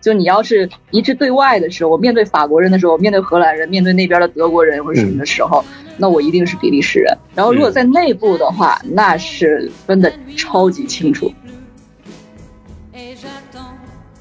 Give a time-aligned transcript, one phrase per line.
[0.00, 5.64] 就你要是一致对外的时候，我面对法国人的时候，面对荷兰人，面对那边的德国人或者什么的时候，
[5.96, 7.12] 那我一定是比利时人。
[7.34, 11.32] 然后如果在内部的话，那是分的超级清楚。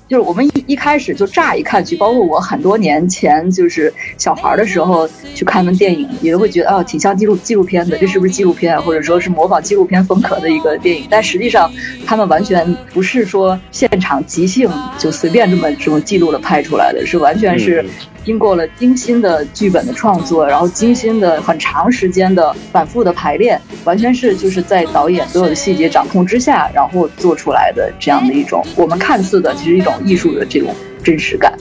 [0.08, 11.06] 就是我们一一开始就乍一看去，包括我很多年前就是小孩的时候去看完电影，也都会觉得啊，挺像纪录纪录片的，这是不是纪录片，或者说是模仿纪录片风格的一个电影？
[11.10, 11.70] 但实际上，
[12.06, 17.86] 他们完全不是说现场即兴就随便这么这么记录了拍出来的，是完全是。
[18.26, 31.58] 经过了精心的剧本的创作，然后精心的很长时间的反复的排练，完全是就是在导演所有的细节掌控之下，然后做出来的这样的一种我们看似的其实一种艺术的这种真实感。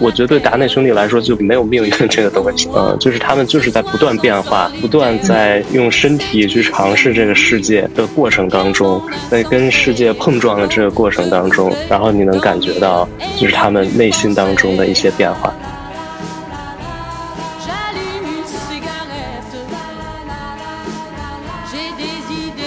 [0.00, 9.00] 我觉得对达内兄弟来说就没有命运这个东西，呃， 就是他们就是在不断变化，不断在用身体去尝试这个世界的过程当中，
[9.30, 15.54] 在跟世界碰撞的这个过程当中，然后你能感觉到就是他们内心当中的一些变化。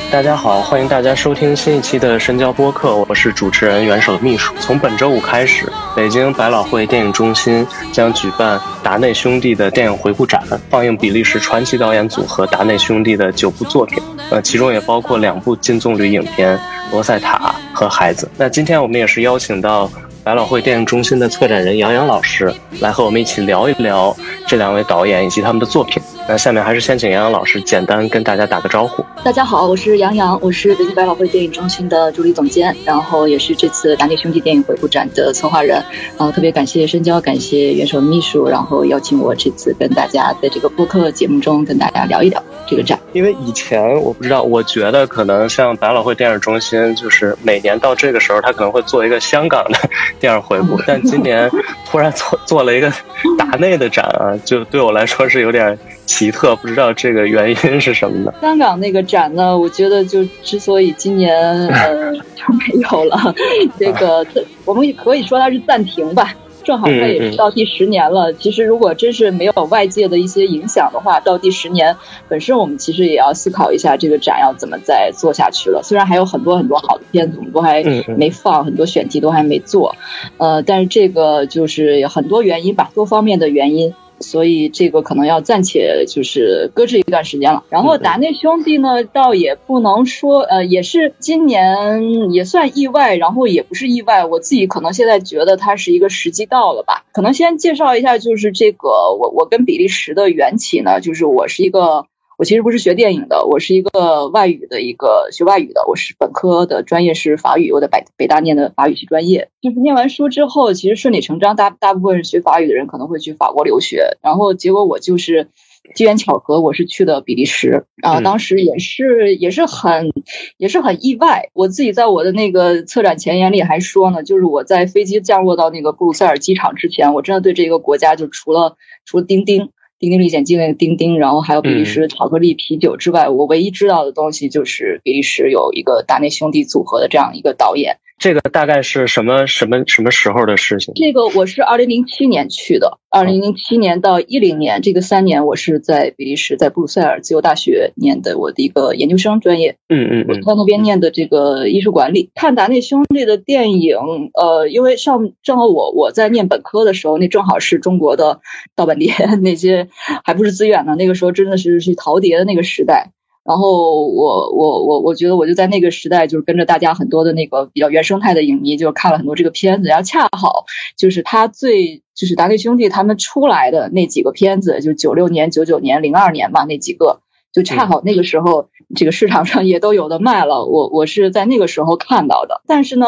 [0.09, 4.53] 大家好，欢迎大家收听新一期的深交播客，我是主持人元首的秘书。
[4.58, 16.58] 从本周五开始，北京百老汇电影中心将举办达内兄弟的电影回顾展，放映比利时传奇导演组合达内兄弟的九部作品，呃，其中也包括两部金棕榈影片
[16.89, 18.25] 《罗塞塔》和《孩子》。
[18.38, 19.91] 那今天我们也是邀请到
[20.23, 24.16] 百老汇电影中心的策展人杨洋老师来和我们一起聊一聊
[24.47, 26.02] 这两位导演以及他们的作品。
[26.30, 29.02] 那下面还是先请杨洋老师简单跟大家打个招呼。
[29.23, 35.81] 大家好，我是杨洋，我是北京百老汇电影中心的助理总监，然后也是这次达内兄弟电影回顾展的策划人。
[36.17, 43.00] 啊，特别感谢深交，感谢元首秘书，然后邀请我这次跟大家在这个播客节目中跟大家聊一聊这个展。
[43.14, 49.80] 因为以前我不知道，我觉得可能像百老汇电影中心，就是每年到这个时候，他可能会做一个香港的
[50.19, 51.50] 电影回顾，但今年
[51.89, 52.91] 突然做做了一个
[53.40, 55.78] 达内的展啊，就对我来说是有点。
[56.07, 58.34] 奇特，不知道这个原因是什么呢？
[58.41, 59.56] 香港那个展呢？
[59.56, 61.38] 我觉得就之所以今年
[61.68, 63.35] 呃 就没有了，
[63.78, 64.25] 这个
[64.66, 66.34] 我们可以说它是暂停吧。
[66.63, 68.34] 正好它也是到第十年了。
[68.34, 71.96] 其实如果真是没有外界的一些影响的话，到第十年
[72.28, 75.81] 本身我们其实也要思考一下这个展要怎么再做下去了。
[75.81, 77.81] 虽然还有很多很多好的片子我们都还
[78.17, 79.96] 没放，很多选题都还没做，
[80.38, 83.94] 呃，但是这个就是有很多原因吧，多方面的原因。
[84.19, 87.63] 所以这个可能要暂且就是搁置一段时间了。
[87.69, 94.25] 然后达内兄弟呢，倒也不能说，呃，也是今年也算意外，然后也不是意外。
[94.25, 97.05] 我自己可能现在觉得它是一个时机到了吧。
[97.13, 98.88] 可能先介绍一下，就是这个
[99.19, 102.05] 我我跟比利时的缘起呢，就是我是一个。
[102.38, 105.81] 我其实不是学电影的，我是一个外语的一个学外语的。
[105.88, 109.50] 我是本科的专业是法语，我在北北大念的法语系专业。
[109.59, 114.18] 就是念完书之后，其实顺理成章，大大部分学法语的人可能会去法国留学。
[114.22, 115.47] 然后结果我就是
[115.96, 117.86] 机缘巧合，我是去的比利时。
[117.96, 120.12] 然后当时也是也是很
[120.58, 121.50] 也是很意外。
[121.53, 129.72] 我自己在我的那个策展前言里还说呢，就是我在飞机降落到那个布鲁塞尔机场之前，我真的对这个国家就除了除了钉钉。
[130.00, 137.97] 丁丁历险记那个丁丁，然后还有比利时巧克力啤酒之外，我唯一知道的东西就是比利时有一个达内兄弟组合的这样一个导演。
[138.17, 140.94] 这个大概是什么什么什么时候的事情？
[140.95, 149.78] 这个我是二零零七年去的，二零零七年到一零年这个三年，我是在比利时，在布鲁塞尔自由大学念的我的一个研究生专业。
[149.88, 152.31] 嗯嗯，我在那边念的这个艺术管理。
[152.33, 153.95] 看达内兄弟的电影，
[154.34, 158.39] 呃，因为上正好我我在念本科的时候，那正好是中国的
[158.75, 159.13] 盗版碟
[159.44, 159.89] 那些
[160.23, 163.11] 还不是资源呢，那个时候真的是去淘碟的那个时代。
[163.47, 169.88] 然后我我我我觉得我就在那个时代，就是跟着大家很多的那个比较原生态的影迷，就是看了很多这个片子。
[169.88, 170.66] 然后恰好
[170.97, 177.22] 就是他最就是达利兄弟他们出来的那几个片子，就九六年、九九年、零二年嘛，那几个
[177.53, 180.66] 就恰好那个时候这个市场上也都有的卖了。
[180.66, 182.61] 我我是在那个时候看到的。
[182.67, 183.05] 但是呢，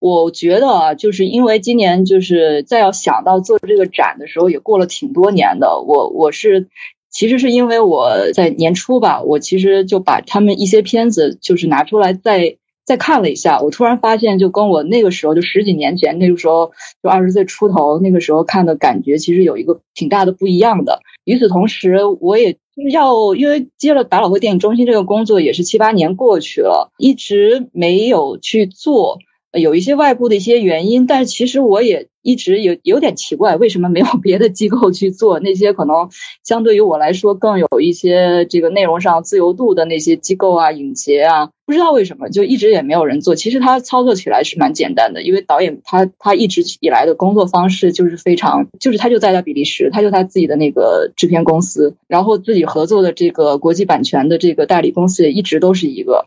[0.00, 5.80] 我觉得啊，就是因为今年就是再要想到做这个展的时候，也过了挺多年的。
[5.80, 6.68] 我我是。
[7.10, 16.72] 其实是因为我在年初吧，我其实就把他们一些片子就是拿出来再再看了一下，我突然发现，就跟我那个时候就十几年前那个时候
[17.02, 21.00] 就二十岁出头那个时候看的感觉，其实有一个挺大的不一样的。
[21.24, 22.56] 与此同时，我也
[22.90, 29.18] 要因为接了百老汇电影中心这个工作也是七八年过去了，一直没有去做
[29.52, 36.10] 有一些外部的一些原因，但是其实我也一直有有点奇怪，为什么没有别的机构去做那些可能
[36.44, 43.34] 相对于我来说更有一些这个内容上自由度的那些机构啊、影节啊，不知道为什么就一直也没有人做。
[43.34, 56.26] 其实它操作起来是蛮简单的，因为导演他他一直以来的工作方式就是非常，就是他就在他比利时，他就他自己的那个制片公司，然后自己合作的这个国际版权的这个代理公司也一直都是一个。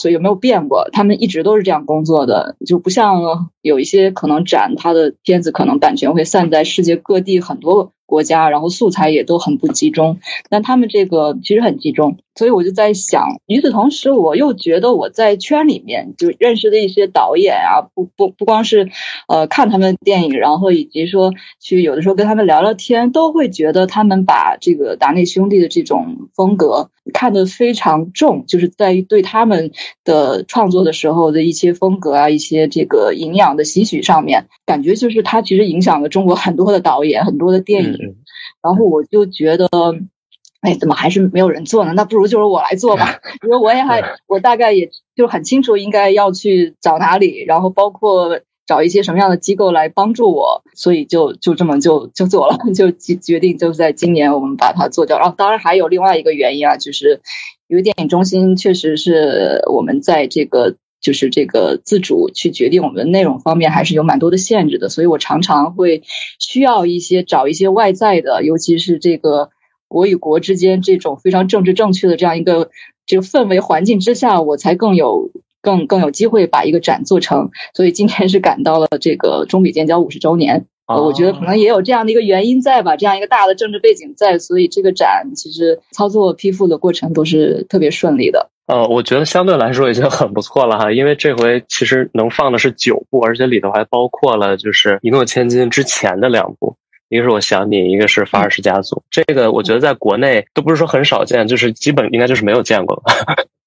[0.00, 0.88] 所以有没有变过？
[0.94, 7.92] 他们一直都是这样工作的，就不像有一些可能展他的片子，可能版权会散在世界各地很多。
[8.10, 10.18] 国家，然后素材也都很不集中，
[10.48, 18.90] 但他们这个其实很集中，所以我就在想，与此同时，我又觉得我在圈里面就认识的一些导演啊，不不不光是，
[19.28, 29.70] 呃，看他们电影，然后以及说去有的时候跟他们聊聊天，都会觉得他们把这个达内兄弟的这种风格看得非常重，就是在于对他们
[30.04, 37.99] 的创作的时候的一些风格啊，一些这个营养的吸取上面，感觉就是他其实影响了中国很多的导演，很多的电影。
[38.62, 39.68] 然后我就觉得，
[40.60, 41.92] 哎，怎么还是没有人做呢？
[41.94, 43.20] 那不如就是我来做吧。
[43.44, 55.18] 因为我也还，我大概也就很清楚应该要去找哪里，然后包括找一些什么样的机构来帮助我，所以就就这么就就做了，就决决定就在今年我们把它做掉。
[55.18, 57.20] 然后当然还有另外一个原因啊，就是
[57.68, 60.76] 因为电影中心确实是我们在这个。
[61.00, 66.02] 就是这个自主去决定我们的内容方面，还是有蛮多的限制的，所以我常常会
[66.38, 69.50] 需要一些找一些外在的，尤其是这个
[69.88, 72.70] 国与国之间这种非常政治正确的这样一个
[73.06, 75.30] 这个氛围环境之下，我才更有
[75.62, 77.50] 更更有机会把一个展做成。
[77.74, 88.50] 所以今天是赶到了这个中比建交五十周年，呃，我觉得可能也有这样的一个原因在吧，这样一个大的政治背景在，所以这个展其实操作批复的过程都是特别顺利的。
[88.70, 96.76] 呃，我觉得相对来说已经很不错了哈，因为这回其实能放的是九部，而且里头还包括了就是《一诺千金》之前的两部，
[97.08, 98.94] 一个是我想你，一个是《法尔士家族》。
[99.10, 103.02] 这个我觉得在国内都不是说很少见，就是基本应该就是没有见过。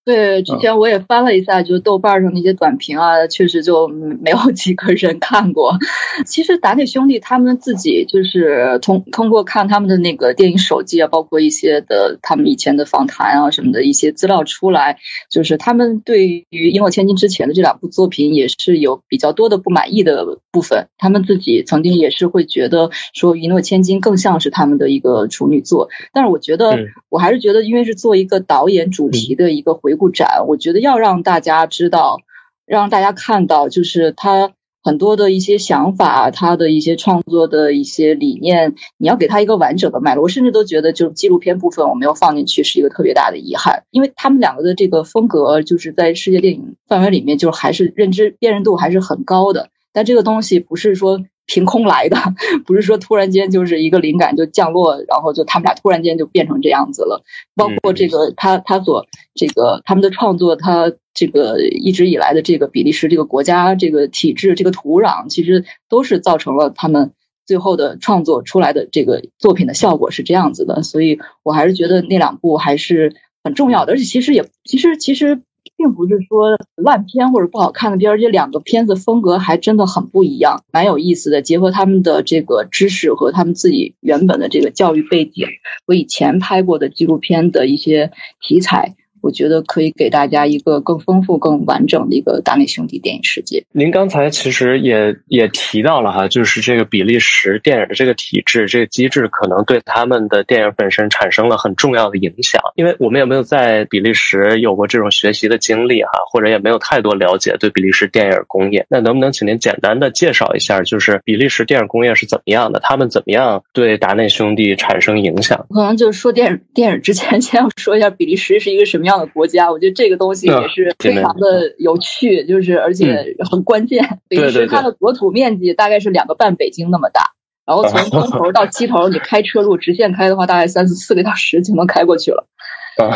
[0.06, 5.78] 对，之前我也翻了一下，就是豆瓣上那些短评啊，确实就没有 几个人看过。
[6.26, 14.98] 其实达内兄弟他们自己就是通通过看他们的那个电影手记啊，包括一些的他们以前的访谈啊什么的一些资料出来，
[15.32, 20.90] 就是他们对于《一诺千金》之前的这两部作品也是有比较多的不满意的部分。
[20.98, 26.78] 他们自己曾经也是会觉得说《一诺千金》更像是他们的一个处女作，但是我觉得
[27.08, 29.93] 我还是觉得，因为是做一个导演主题的一个回。
[29.94, 32.22] 回顾展，我觉得要让大家知道，
[32.66, 34.52] 让大家看到，就是他
[34.84, 40.24] 很多的一些想法，他的一些创作的一些理念，你要给他一个完整的脉络。
[40.24, 49.70] 我甚至都觉得，就是纪录片部分我没有放进去是一个特别大的遗憾，因为他们两个的这个风格，就是在世界电影范围里面，就是还是认知辨认度还是很高的。
[49.94, 51.24] 但这个东西不是说。
[51.46, 52.18] 凭空来的，
[52.66, 57.24] 不是说突然间就是一个灵感就降落，然后就他们俩突然间就变成这样子了。
[57.56, 59.06] 包括这个他他所
[59.36, 67.12] 这个他们的创作，他这个一直以来的这个比利时这个国家这个体制这个土壤，其实都是造成了他们
[67.46, 70.82] 最后的创作出来的这个作品的效果是这样子的。
[70.82, 75.42] 所以我还是觉得那两部还是很重要的，而且其实也其实其实。
[75.84, 81.42] 并不是说烂片或者不好看的片，而且两个片子风格还真的很不一样，蛮有意思的。
[81.42, 85.46] 结合他们的这个知识和他们自己原本的这个教育背景，
[85.86, 88.96] 和以前拍过的纪录片的一些题材。
[89.24, 93.64] 我觉得可以给大家一个更丰富、更完整的一个达内兄弟电影世界。
[93.72, 102.62] 您刚才其实也也提到了哈，就是这个比利时电影的这个体制、这个机制，可能对他们的电影本身产生了很重要的影响。
[102.76, 108.86] 因为我们也没有在比利时有过这种学习的经历哈，或者也没有太多了解对比利时电影工业。
[108.90, 112.82] 那能不能请您简单的介绍一下，就是比利时电影工业是怎么样的？
[112.84, 115.66] 他们怎么样对达内兄弟产生影响？
[115.70, 119.13] 可能就是说电影电影之前，先要说一下比利时是一个什么样。
[119.18, 124.20] 的国家，我觉得这个东西也是非常的有趣，就是而且很关键。
[124.28, 127.32] 比利时它的国土面积大概是两个半北京那么大，
[127.66, 132.48] 然后从东头到西头，你开车路直线开的话，大概三四四个小时就能开过去了。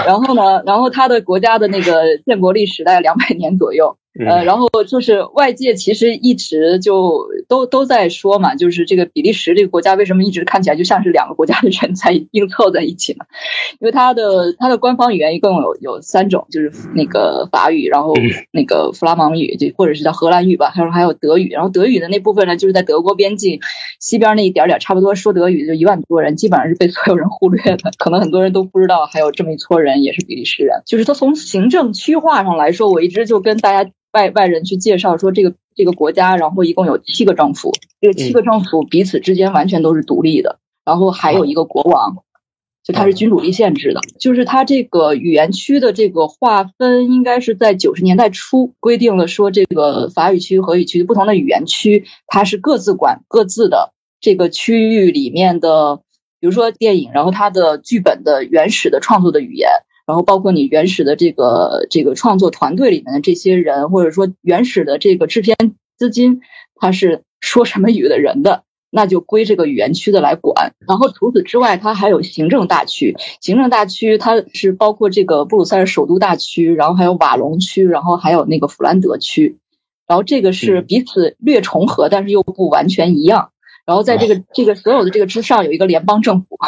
[0.05, 3.97] 然后呢，然后它的国家的那个建国历史大概两百年左右。
[4.25, 13.25] 呃，然后就是外界其实一直就都都在说嘛，就是这个比利时这个国家为什么一直看起来就像是两个国家的人 在硬凑在一起呢？
[13.79, 18.13] 因为它的它的官方语言一共有有三种，就是那个法语，然后
[18.51, 21.49] 那个弗拉芒语，就或者是叫荷兰语吧，还有还有德语。
[21.49, 23.59] 然后德语的那部分呢，就是在德国边境
[23.99, 27.91] 西边那一点点，差不多说德语就一万多人，基本上是被所有人忽略的。
[27.97, 30.81] 可能很多人都不知道还有这么一撮人也是比利时人。
[30.87, 33.91] 就是他从行政区划上来说，我一直就跟大家。
[34.11, 37.71] 外外人去介绍说，这个这个国家，然后一共有七个政府，
[38.01, 42.23] 这个七个政府彼此之间完全都是独立的，然后还有一个国王。
[42.83, 55.97] 就它是君主立宪制的，就是它这个语言区的这个划分，应该是在九十年代初规定了，说这个法语区、荷语区不同的语言区，它是各自管各自的这个区域里面的，
[56.39, 59.69] 比如说电影，然后它的剧本的原始的创作的语言，
[60.07, 65.55] 然后包括你原始的这个这个创作团队里面的这些人，或者说原始的这个制片
[65.97, 66.41] 资金，
[66.75, 68.63] 它是说什么语的人的。
[68.89, 73.17] 那就归这个语言区的来管，然后除此之外，它还有行政大区。
[73.41, 79.57] 行政大区它是包括这个布鲁塞尔首都大区，然后还有瓦隆区，然后还有那个弗兰德区。
[80.07, 83.51] 然后这个是彼此略重合，但是又不完全一样。
[83.87, 86.59] 然后在这个这个所有的这个之上，有一个联邦政府。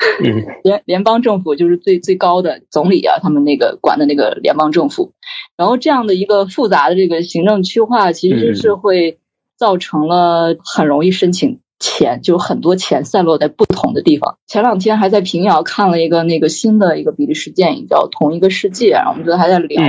[0.64, 5.12] 联联邦政府就是最最高的总理啊，他们那个管的那个联邦政府。
[5.58, 9.18] 然后这样的一个复杂的这个行政区划，其实是会。
[9.60, 14.38] 造成了很容易申请钱，就很多钱散落在不同的地方。
[14.46, 19.84] 前两天还在平遥看了一个那个新的一个比利时电影，叫《同一个世界》，然后我们觉得还在聊，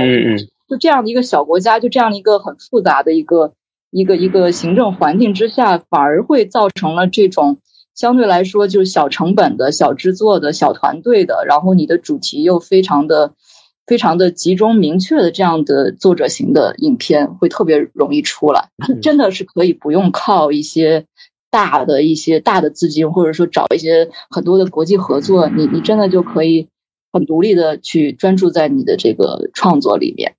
[0.68, 3.54] 就这样的一个小国家，就这样的一个很复杂的一个
[3.92, 7.58] 一个一个行政环境之下，反而会造成了这种
[7.94, 13.34] 相对来说就是小成本的小制作的小团队的，然后你的主题又非常的。
[13.84, 18.68] 非常的集中明确的这样的作者型的影片会特别容易出来，
[19.02, 21.04] 真的是可以不用靠一些
[21.50, 26.68] 大的一些大的资金，或者说找一些很多的国际合作，你你真的就可以
[27.12, 30.36] 很独立的去专注在你的这个创作里面。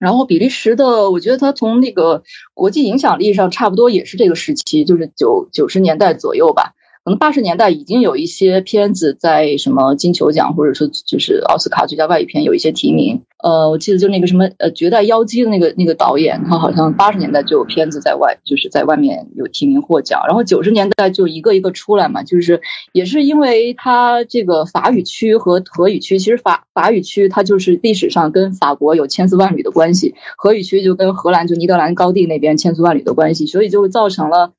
[0.00, 6.74] 然后比利时的，我觉得它从那个国际影响力上差不多也是这个时期，就是九九十年代左右吧。
[7.02, 13.22] 可能八十年代已经有一些片子在什么金球奖或者说就是奥斯卡最佳外语片有一些提名。
[13.42, 20.20] 呃，我记得就那个什么呃《绝代妖姬》的那个那个导演，他好像八十年代就有片子在外就是在外面有提名获奖。
[20.26, 22.60] 然后九十年代就一个一个出来嘛，就是
[22.92, 34.52] 也是因为他这个法语区和荷语区，其实法法语区它就是历史上跟法国有千丝万缕的关系，荷语区就跟荷兰就尼德兰高地那边千丝万缕的关系，所以就造成了。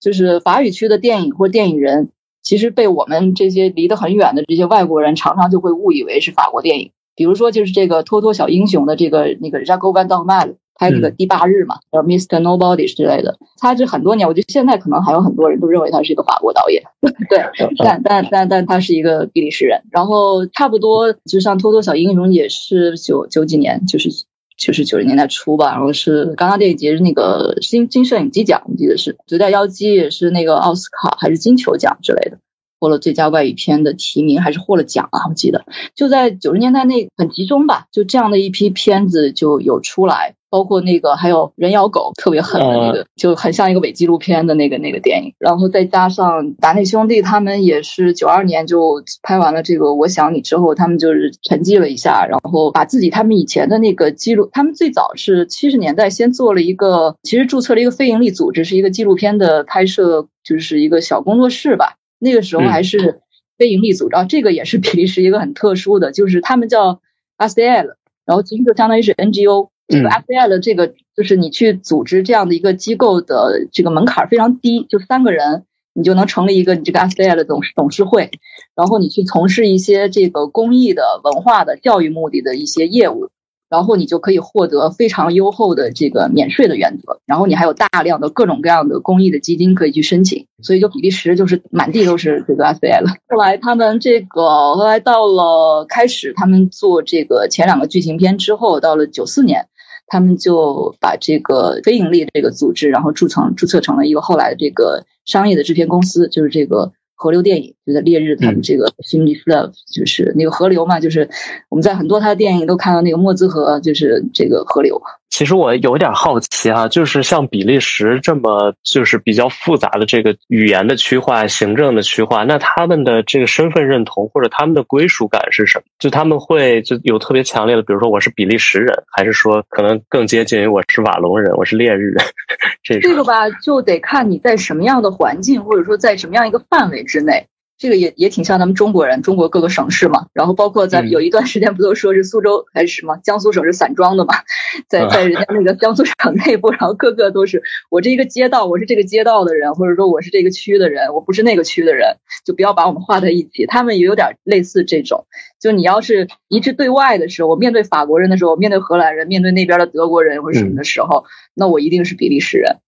[0.00, 2.10] 就是法语区的电影或电影人，
[2.42, 6.92] 其实被我们这些离得很远的这些外国人常常就会误以为是法国电影。
[7.16, 13.36] 比如说，就是这个《托托小英雄》的这个那个 Jaco Van Dam 拍那个第八日嘛，叫 Mr Nobody 之类的。
[13.56, 16.84] 他这很多年，我觉得现在可能还有很多人都认为他是一个法国导演。
[17.28, 17.40] 对，
[17.78, 19.82] 但但但但他是一个比利时人。
[19.90, 24.10] 然后差不多就像《托托小英雄》也是九九几年，就是。
[24.58, 32.38] 就是九十年代初吧，然后是刚刚电影节是那个金金摄影机奖，我记得是《绝代妖姬》也是那个奥斯卡还是金球奖之类的，
[32.80, 35.28] 获了最佳外语片的提名，还是获了奖啊？
[35.28, 40.34] 我记得就在九十年代那很集中吧，就这样的一批片子就有出来。
[40.50, 45.34] 包括那个还有人咬狗特别狠的那个，就很像一个伪纪录片的那个那个电影。
[45.38, 61.96] 然后再加上达内兄弟他们也是九二年就拍完了这个我想你之后，他们就是沉寂了一下，然后把自己他们以前的那个记录，他们最早是七十年代先做了一个，其实注册了一个非营利组织，是一个纪录片的拍摄，就是一个小工作室吧。
[62.18, 63.20] 那个时候还是
[63.58, 67.00] 非营利组织，啊，这个也是比利时一个很特殊的，就是他们叫
[67.36, 69.68] RCL，然后其实就相当于是 NGO。
[69.88, 75.64] 这个 FBI 的这个就是你去组织这样的一个机构的这个门槛非常低，就三个人
[75.94, 78.30] 你就能成立一个你这个 FBI 的董事董事会，
[78.76, 83.30] 然后你去从事一些这个公益的、文化的、教育目的的一些业务。
[83.70, 93.10] 然后你就可以获得非常优厚的这个免税的原则，然后你还有大量的各种各样的公益的基金可以去申请，所以就比利时就是满地都是这个 FBI 了。
[93.28, 99.68] 后来他们这个后来到了开始他们做这个前两个剧情片之后，到了九四年，
[100.08, 106.92] 他们就把这个非盈利这个组织，然后注册注册成了一个后来的这个商业的制片公司，就是这个。
[107.18, 111.28] 河流电影就在烈日，他们这个《s i m l y Love》就是那个河流嘛，就是
[111.68, 115.02] 我们在很多他的电影都看到那个莫兹河，就是这个河流。
[115.30, 125.84] 其实我有点好奇哈，就是像比利时这么就是比较复杂的这个语言的区划、行政的区划，那他们的这个身份认同或者他们的归属感是什么？
[125.98, 132.24] 就他们会就有特别强烈的，比如说我是比利时人，还是说可能更接近于我是瓦隆人，我是烈日人？
[132.82, 137.48] 这这个吧，就得看你在什么样的环境，或者说在什么样一个范围之内。
[137.80, 144.34] 这个也也挺像咱们中国人，中国各个省市嘛，然后包括在有一段时间不都说是苏州还是什么江苏省是散装的嘛，
[144.90, 153.64] 在在人家那个江苏省内部，然后个个都是我这一个街道，我是这个街道的人，或者说我是这个区的人，我不是那个区的人，就不要把我们划在一起。
[153.66, 155.26] 他们也有点类似这种，
[155.60, 162.78] 就你要是一致对外的时候，我面对法国人的时候，面对荷兰人，面对那边的德国人或者什么的时候，那我一定是比利时人。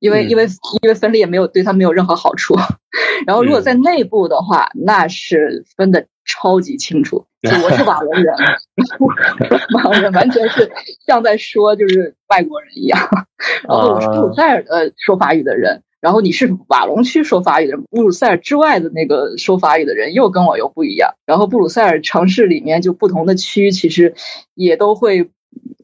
[0.00, 0.46] 因为因为
[0.82, 2.56] 因为分裂没有对他没有任何好处，
[3.26, 7.26] 然后如果在内部的话，那是分的超级清楚。
[7.42, 8.34] 我是瓦伦人，
[9.76, 10.70] 瓦伦人完全是
[11.06, 12.98] 像在说就是外国人一样。
[13.68, 21.14] 然后我是布鲁塞尔的说法语的人，然后你是瓦隆区说法语的人，布鲁塞尔之外的那个说法语的人又跟我又不一样。
[21.26, 24.14] 然后布鲁塞尔城市里面就不同的区其实
[24.54, 25.30] 也都会。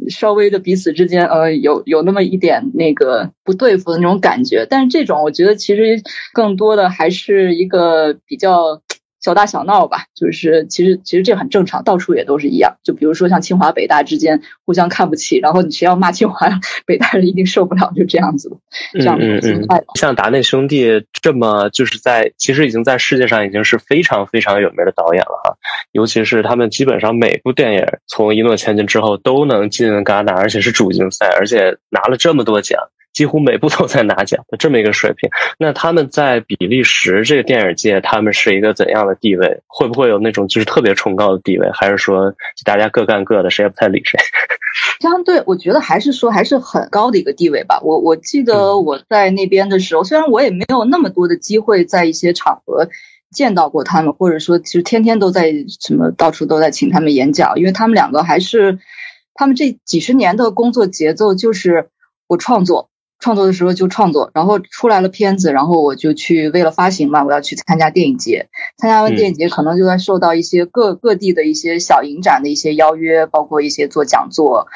[0.09, 6.01] 稍微的彼此之间，呃，有有那么一点那个不对付的那种感觉，但是这种我觉得其实
[6.33, 8.81] 更多的还是一个比较。
[9.27, 12.77] 小打小闹吧，就是其实其实这很正常，到处也都是一样。
[12.85, 16.49] 就比如说像清华北大之间互相看不起，然后你谁要骂清华
[16.87, 18.57] 北大人，一定受不了，就这样子的
[19.01, 19.19] 这样。
[19.97, 25.57] 像达内兄弟这么就是在其实已经在世界上已经是非常非常有名的导演了哈，
[25.91, 32.79] 尤其是他们基本上每部电影从一诺千金之后都能进戛纳，而且是主竞赛，而且拿了这么多奖。
[33.17, 39.63] 几乎每部都在拿奖的这么一个水平，那他们在比利时这个电影界，他们是一个怎样的地位？
[39.67, 41.67] 会不会有那种就是特别崇高的地位？
[41.73, 44.21] 还是说大家各干各的，谁也不太理谁？
[45.01, 47.81] 相对，我觉得还是说还是很高的一个地位吧。
[47.83, 52.87] 我我记得我在那边的时候，虽然我也没有那么多的机会在一些场合
[53.31, 58.79] 见到过他们，或者说其实天天都在什么到处都在请他们演讲，因为他们两个还是
[59.33, 61.89] 他们这几十年的工作节奏就是
[62.27, 62.91] 我创作。
[63.19, 68.49] 创作的时候就创作，然后出来了片子，然后我就去为了发行嘛，我要去参加电影节。
[68.77, 74.69] 参加完电影节，可能就在受到一些各各地的一些小影展的一些邀约，包括一些做讲座。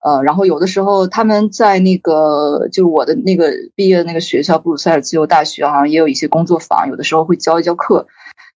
[0.00, 8.06] 呃，然后有的时候他们在那个就是我的那个毕业的那个学校布鲁塞尔自由大学，好像也有一些工作坊，有的时候会教一教课。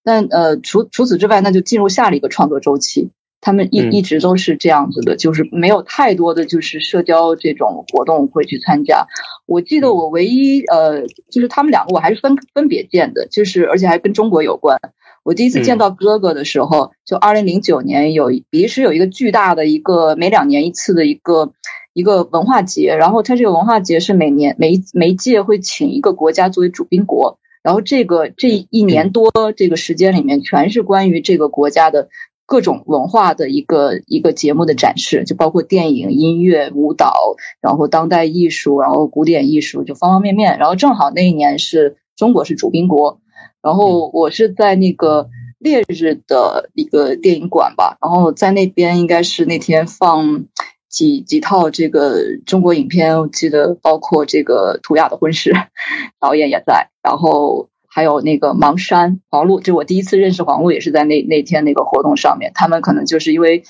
[0.05, 3.11] 但呃，除除此之外，那就进入下了一个创作周期。
[3.43, 9.09] 他们一一直都是这样子的，就是没有太多的就是社交这种活动会去参加。
[9.47, 14.79] 我记得我唯一呃，就是他们两个我还是分分别见的，就是而且还跟中国有关。
[15.25, 21.53] 我第一次见到哥哥的时候，就二零零九年有比利时有一个巨大的一个每两年一次的一个
[21.95, 32.09] 一个文化节，然后它这个文化节是每年每一每一届会请一个国家作为主宾国，然后这个这一年多这个时间里面全是关于这个国家的。
[32.53, 40.59] 各种文化的一个一个节目的展示，就包括电影、音乐、舞蹈，然后当代艺术，然后古典艺术，就方方面面。
[40.59, 43.21] 然后正好那一年是中国是主宾国，
[43.63, 50.45] 然后我是在那个烈日的一个电影馆吧，然后在那边应该是那天放
[50.91, 55.53] 几几套这个中国影片，我记得包括这个《图雅的婚事》，
[56.21, 57.71] 导演也在，然后。
[57.95, 62.51] 还有那个芒山黄璐，就我第一次认识黄璐，也是在那那天那个活动上面。
[62.55, 63.65] 他们可能就是因为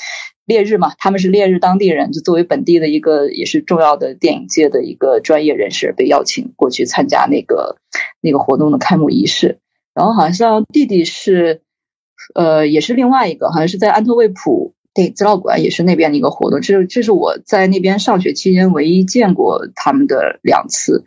[0.45, 7.79] 烈日嘛，他们是烈日当地人，就作为本地的一个也是重要的电影界的一个专业人士，被邀请过去参加那个
[8.21, 9.59] 那个活动的开幕仪式。
[9.93, 11.63] 然后好像弟弟是，
[12.35, 16.61] 呃，也是另外一个，好像是在安特卫普对资料馆，也是那边的一个活动。
[16.61, 21.05] 这是这是我在那边上学期间唯一见过他们的两次。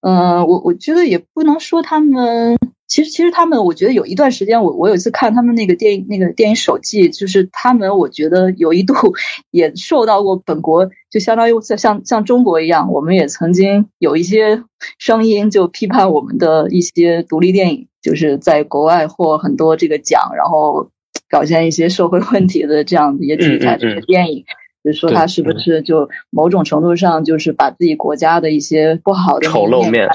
[0.00, 2.56] 嗯，我我觉得也不能说他们，
[2.88, 8.94] 其实其实他们，我觉得有一段时间，我我有一次看他们那个电影那个电影手记，就是他们，我觉得有一度
[9.50, 14.62] 也受到过本国，就相当于像像像中国一样，我们也曾经有一些
[14.98, 20.90] 声音就批判我们的一些独立电影，就是在国外获很多这个奖，然后
[21.28, 24.44] 表现一些社会问题的这样的一些题材这些电影。
[24.84, 30.08] 就说他是不是就某种程度上就是把自己国家的一些不好的丑陋面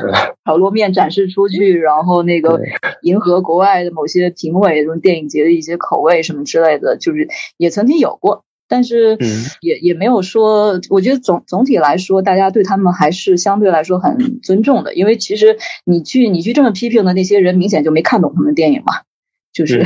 [0.45, 2.61] 丑陋面展示出去，然后那个
[3.01, 9.17] 迎合国外的某些评委这种电影节的一些口味什么之类的，就是也曾经有过，但是
[9.59, 18.93] 也也没有说，我觉得总总体来说，大家对他们还是相对来说很尊重的，因为其实你去你去这么批评的那些人，明显就没看懂他们电影嘛。
[19.53, 19.83] 就是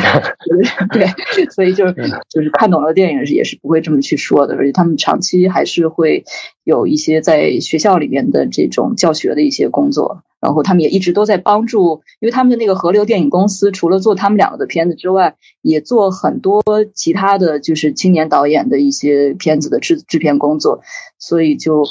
[0.93, 1.07] 对，
[1.51, 1.93] 所以就是
[2.29, 6.23] 就是看懂了电影也是不会这么去说的，而且他们长期还是会
[6.63, 20.81] 有一些在学校里面的这种教学的一些工作，然后他们也一直都在帮助，因为他们的那个河流电影公司除了做他们两个的片子之外，也做很多其他的就是青年导演的一些片子的制制片工作，
[21.19, 21.83] 所以就。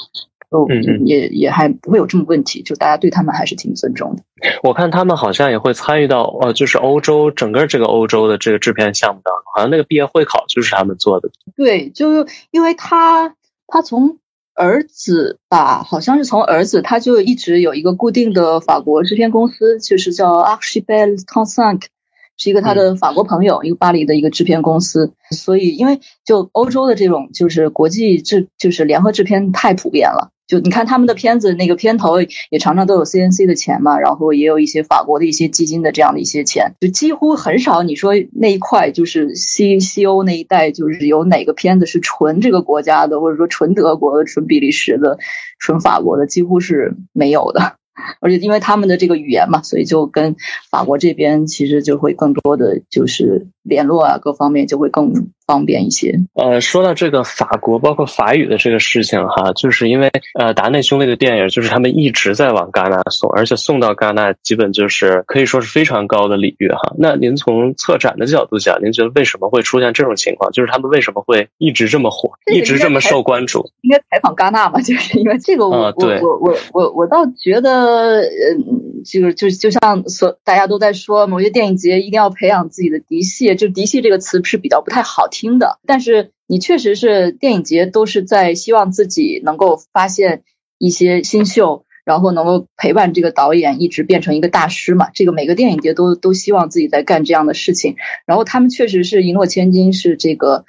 [0.50, 4.22] 嗯，也也还不会有这么问题，就大家对他们还是挺尊重的。
[4.62, 11.28] 我看他们好像也会参与到，呃，就是欧洲整个这个欧洲的这个制片项目当中，好像那个毕业会考就是他们做的。
[11.56, 13.34] 对，就因为他
[13.66, 14.18] 他从
[14.54, 21.88] 儿子吧，好像是从儿子他就一直有一个固定的法国制片公司，就是叫 Archibald t o n s a n k
[22.36, 25.12] 是一个他的法国朋友，一个巴黎的一个制片公司。
[25.30, 30.30] 所以，因为就欧洲的这种就是国际制，就是联合制片太普遍了。
[30.46, 37.82] 就你看他们的片子，那个片头也常常都有 CNC 的钱嘛，然后也有一些法国的一些基金的这样的一些钱，就几乎很少。
[37.82, 45.18] 你说那一块就是 C C O 那一带，就是有哪个片子是纯这个国家的，或者说纯德国的、纯比利时的、
[45.58, 47.74] 纯法国的，几乎是没有的。
[48.20, 50.36] 而且因为他们的这个语言嘛，所以就跟
[50.70, 56.14] 法国这边其实就会更多的就是联络啊，各方面就会更方便一些。
[56.34, 66.92] 呃，说到这个法国，包括法语的这个事情哈，就是因为呃达内兄弟的电影，就是他们一直在往戛纳送，而且送到戛纳基本就是可以说是非常高的礼遇哈。
[66.98, 70.50] 那您从策展的角度讲，您觉得为什么会出现这种情况？
[70.52, 73.70] 就是他们为什么会一直这么火，一直这么受关注？
[73.82, 74.80] 应该采访戛纳嘛？
[74.82, 78.22] 就是因为这个，我我我我我我倒觉得。
[78.22, 85.78] 嗯，就是就就像所大家都在说，某些电影节一定要培养自己的嫡系，就嫡系这个词是比较不太好听的。
[85.86, 90.42] 但是你确实是电影节都是在希望自己能够发现
[90.78, 95.10] 一些新秀，然后能够陪伴这个导演一直变成一个大师嘛。
[95.12, 97.96] 这个每个电影节都都希望自己在干这样的事情。
[98.24, 100.64] 然后他们确实是一诺千金，是这个。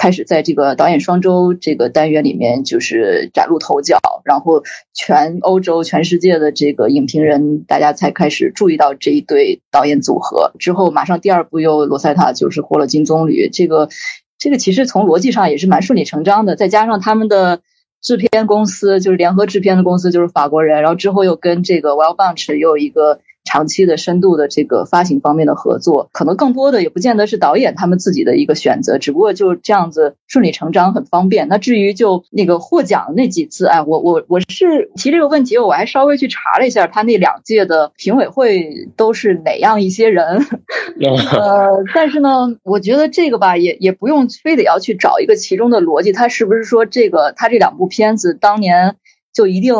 [0.00, 4.62] 开始在这个导演双周这个单元里面，就是崭露头角，然后
[4.94, 10.52] 全欧洲、全世界的这个影评人，大家才开始注意到这一对导演组合。
[10.58, 13.90] 之后马上第二部又罗塞塔就是获了金棕榈，这个
[14.38, 16.56] 这个其实从逻辑上也是蛮顺理成章的。
[16.56, 17.60] 再加上他们的
[18.00, 23.20] 制片公司就是联合制片的公司就是法国人，然后之后又跟这个 Wild Bunch 又有一个。
[23.44, 31.48] 长期的、深度的这个发行方面的合作，可能更多的也不见得是导演他们自己的一个选择，只不过就这样子顺理成章，很方便。
[31.48, 40.46] 那至于就那个获奖那几次，哎，我我我是提这个问题，我还稍微去查了一下，他那两届的评委会都是哪样一些人。
[41.32, 48.96] 呃，但是呢，我觉得这个吧，也也不用非得要去找一个其中的逻辑，他是不是说这个他这两部片子当年。
[49.32, 49.76] 就一定，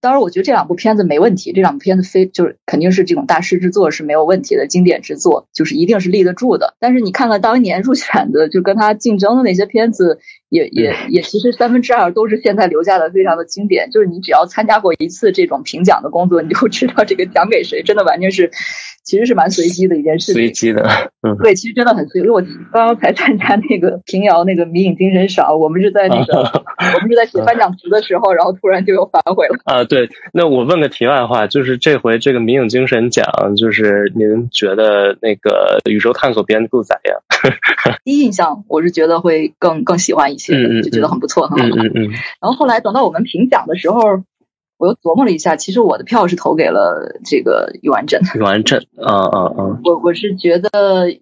[0.00, 6.74] 当然，我觉得这两部片子没问题，这两部片子非就是肯定是这种大师之作是没有问题的，经典之作就是一定是立得住的。
[6.78, 13.90] 但是你看看当年入选的，就跟他竞争的那些片子，也也也其实三分之二都是现在留下的非常的经典。
[13.90, 18.50] 就是你只要参加过一次这种评奖的工作，你就知道这个奖给谁，真的完全是。
[19.04, 20.86] 其实是蛮随机的一件事情，随机的，
[21.22, 22.20] 嗯，对，其实真的很随。
[22.20, 29.58] 因为我刚刚才参加那个平遥那个迷影精神赏，我们是在那个我们是在写颁奖词的时候，然后突然就又反悔了。
[29.64, 33.24] 啊，对，那我问个题外话，就是这回这个迷影精神奖，
[33.56, 37.20] 就是您觉得那个宇宙探索编度咋样？
[38.04, 41.84] 第一印象我是觉得会更更喜欢一些，就觉得很不错，很好看。
[42.40, 44.22] 然后后来等到我们评奖的时候。
[44.80, 48.22] 我又琢磨了一下，其实我的票是投给了这个永安镇。
[48.36, 49.80] 永安镇，啊啊啊！
[49.82, 50.70] 我我是觉得，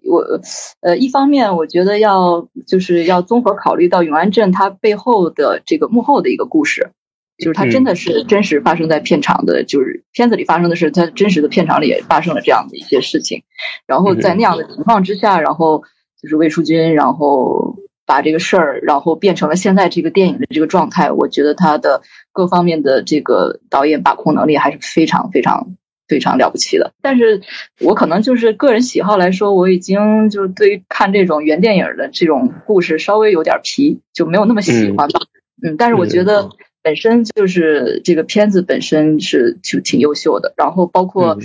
[0.03, 0.39] 我
[0.81, 6.91] 呃，一方面我觉得要就是要综合考虑到永安镇它背后的这个幕后的一个故事，
[7.37, 13.43] 就是它真的是真实发生在片场的，就是片子里发生的事它真实的片场里也发生了这样的一些事情。
[13.85, 15.83] 然后在那样的情况之下，然后
[16.21, 22.01] 就是魏淑君，然后把这个事儿，然后变成了现在这个电影的这个状态，我觉得他的。
[22.37, 25.75] 各方面的这个导演把控能力还是非常非常
[26.07, 27.41] 非常了不起的，但是
[27.81, 35.19] 我可能就是个人喜好来说，我已经就是对于看这种原电影的这种故事稍微有点皮，就没有那么喜欢吧。
[35.63, 36.47] 嗯，但是我觉得
[36.87, 41.37] 本身就是这个片子本身是就挺优秀的，然后包括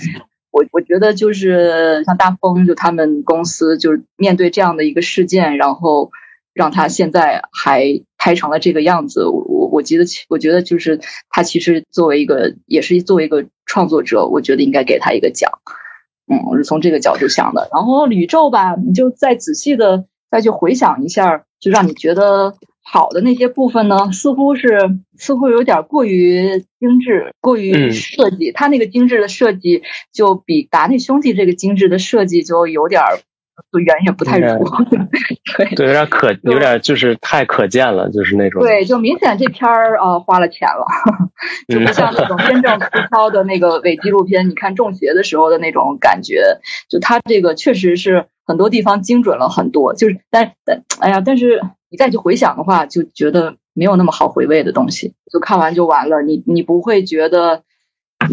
[0.53, 6.11] 我我觉得就是像大风就他们公司就是面对这样的一个事件，然后。
[6.55, 11.01] 让他现在还拍成了这个样子，我我觉得，我觉得就是
[11.31, 15.51] 他其实作为一个，也是作为一个创作者，我觉得应该给他一个奖。
[16.31, 17.71] 嗯，我是从这个角度想的。
[17.73, 24.79] 然后宇宙吧，你就再仔细的再去回想一下，就让你觉得好的那些部分呢，似乎是
[25.17, 28.53] 似乎有点过于精致，过于设计。
[28.53, 33.01] 他那个精致的设计，就比达内兄弟这个精致的设计就有点。
[33.71, 34.65] 就远远不太如，
[35.57, 38.63] 对对，有点可，有点就是太可见了，就是那种。
[38.63, 40.87] 对，就明显这片儿啊花了钱了，
[41.69, 44.49] 就不像那种真正粗糙的那个伪纪录片。
[44.49, 49.95] 你看《中邪》的时候的那种感觉，就他这个确实是很多地方精准了很多。
[49.95, 55.13] 就是，但但哎呀，但是你再去回想的话，就觉得没有那么好回味的东西。
[55.31, 57.65] 就看完就完了，你你不会觉得，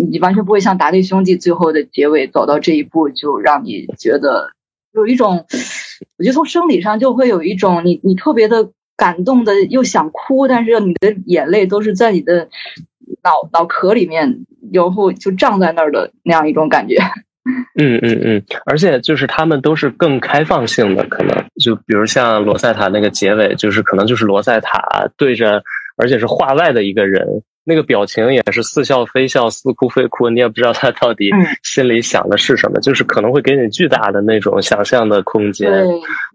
[0.10, 4.54] 你完全不会像《达利兄弟》最后的结尾走到这一步，就让你觉得。
[4.94, 5.46] 有一种，
[6.18, 12.48] 我觉得从生理上就会有一种，你你特别的感动的又想哭，但是你的眼泪都是在你的
[13.24, 16.96] 脑脑壳里面，然后就胀在那儿的那样一种感觉。
[17.80, 24.82] 嗯嗯嗯，而且就是他们都是更开放性的，可能就比如像罗塞塔那个结尾，就是可能就是罗塞塔
[25.18, 25.64] 对着，
[25.98, 27.26] 而且是画外的一个人，
[27.64, 31.32] 那个表情也是似笑非笑，似哭非哭，你也不知道他到底
[31.64, 35.72] 心里想的是什么，就是可能会给你巨大的那种想象的空间。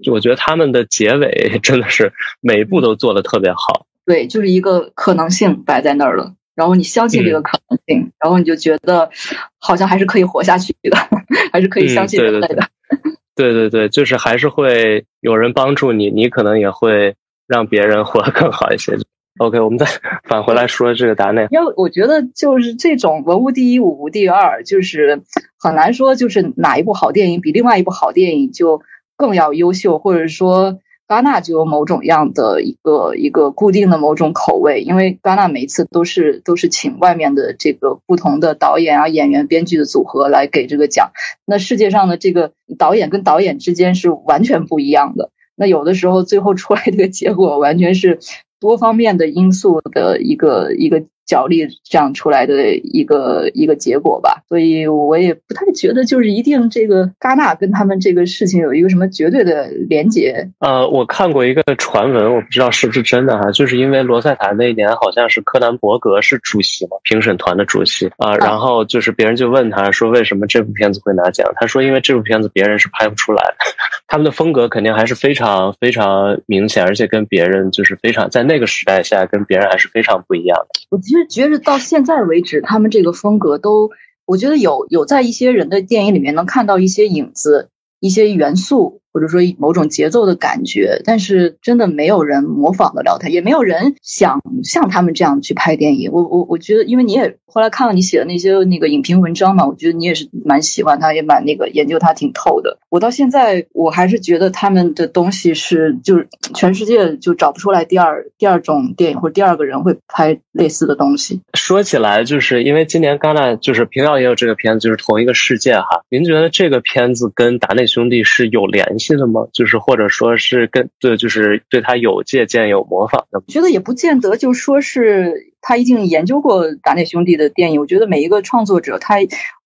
[0.02, 3.86] 就我觉得他们的结尾真的是每一步都做的特别好。
[4.06, 6.32] 对，就是一个可能性摆在那儿了。
[6.54, 9.10] 然后你相信这个可能性，然后你就觉得
[9.58, 10.96] 好像还是可以活下去的，
[11.52, 12.68] 还是可以相信人类的。
[13.34, 17.16] 对对对，就是还是会有人帮助你，你可能也会
[17.48, 18.96] 让别人活得更好一些。
[19.38, 19.86] OK，我们再
[20.22, 25.22] 返回来说这个答内，因为我觉得就是这种文无第一，武无第二，就是
[25.58, 28.82] 很难说就是哪一部好电影比另外一部好电影就
[29.16, 30.78] 更要优秀，或者说。
[31.14, 41.12] 戛纳就有某种样的一个一个固定的某种口味，因为戛纳每一次都是都是请外面的这个不同的导演啊、演员、编剧的组合来给这个奖。
[41.46, 45.30] 那世界上的这个导演跟导演之间是完全不一样的。
[45.54, 48.18] 那有的时候最后出来这个结果完全是
[48.58, 51.04] 多方面的因素的一个一个。
[51.26, 60.48] 角力这样出来的一个一个结果吧，所以我也不太觉得就是一定这个戛纳跟他们这个事情有一个什么绝对的连结。
[60.60, 73.56] 呃，我看过一个传闻，我不知道是不是真的哈，就是因为罗塞塔那一年好像是柯南伯格是主席嘛，评审团的主席啊，然后就是别人就问他说为什么这部片子会拿奖，他说因为这部片子别人是拍不出来的，
[74.06, 80.98] 他们的风格肯定还是非常非常明显，而且跟别人就是非常在那个时代下跟别人还是非常不一样的。
[81.14, 83.90] 其实觉着到现在为止，他们这个风格都，
[84.26, 89.00] 我觉得有有在一些人的电影里面能看到一些影子、一些元素。
[89.14, 96.10] 或者说某种节奏的感觉，但是真的没有人模仿得了他，也没有人想像他们这样去拍电影。
[96.12, 102.80] 我我我觉得，因为你也后来看了你写的那些那个影评文章嘛，我觉得你也是蛮喜欢他，也蛮那个研究他挺透的。
[102.90, 111.40] 我到现在我还是觉得他们的东西是就是全世界就找不出来第二第二种电影或者第二个人会拍类似的东西。
[111.54, 116.02] 说起来，就是因为今年戛纳就是平遥也有这个片子，就是同一个世界哈。
[116.08, 119.03] 您觉得这个片子跟达内兄弟是有联系？
[119.04, 119.46] 是的吗？
[119.52, 123.42] 就是或者说是跟对，就是对他有借鉴有模仿的。
[123.48, 127.80] 觉得也不见得，就说是他一定研究过达内兄弟的电影。
[127.80, 129.16] 我觉得每一个创作者，他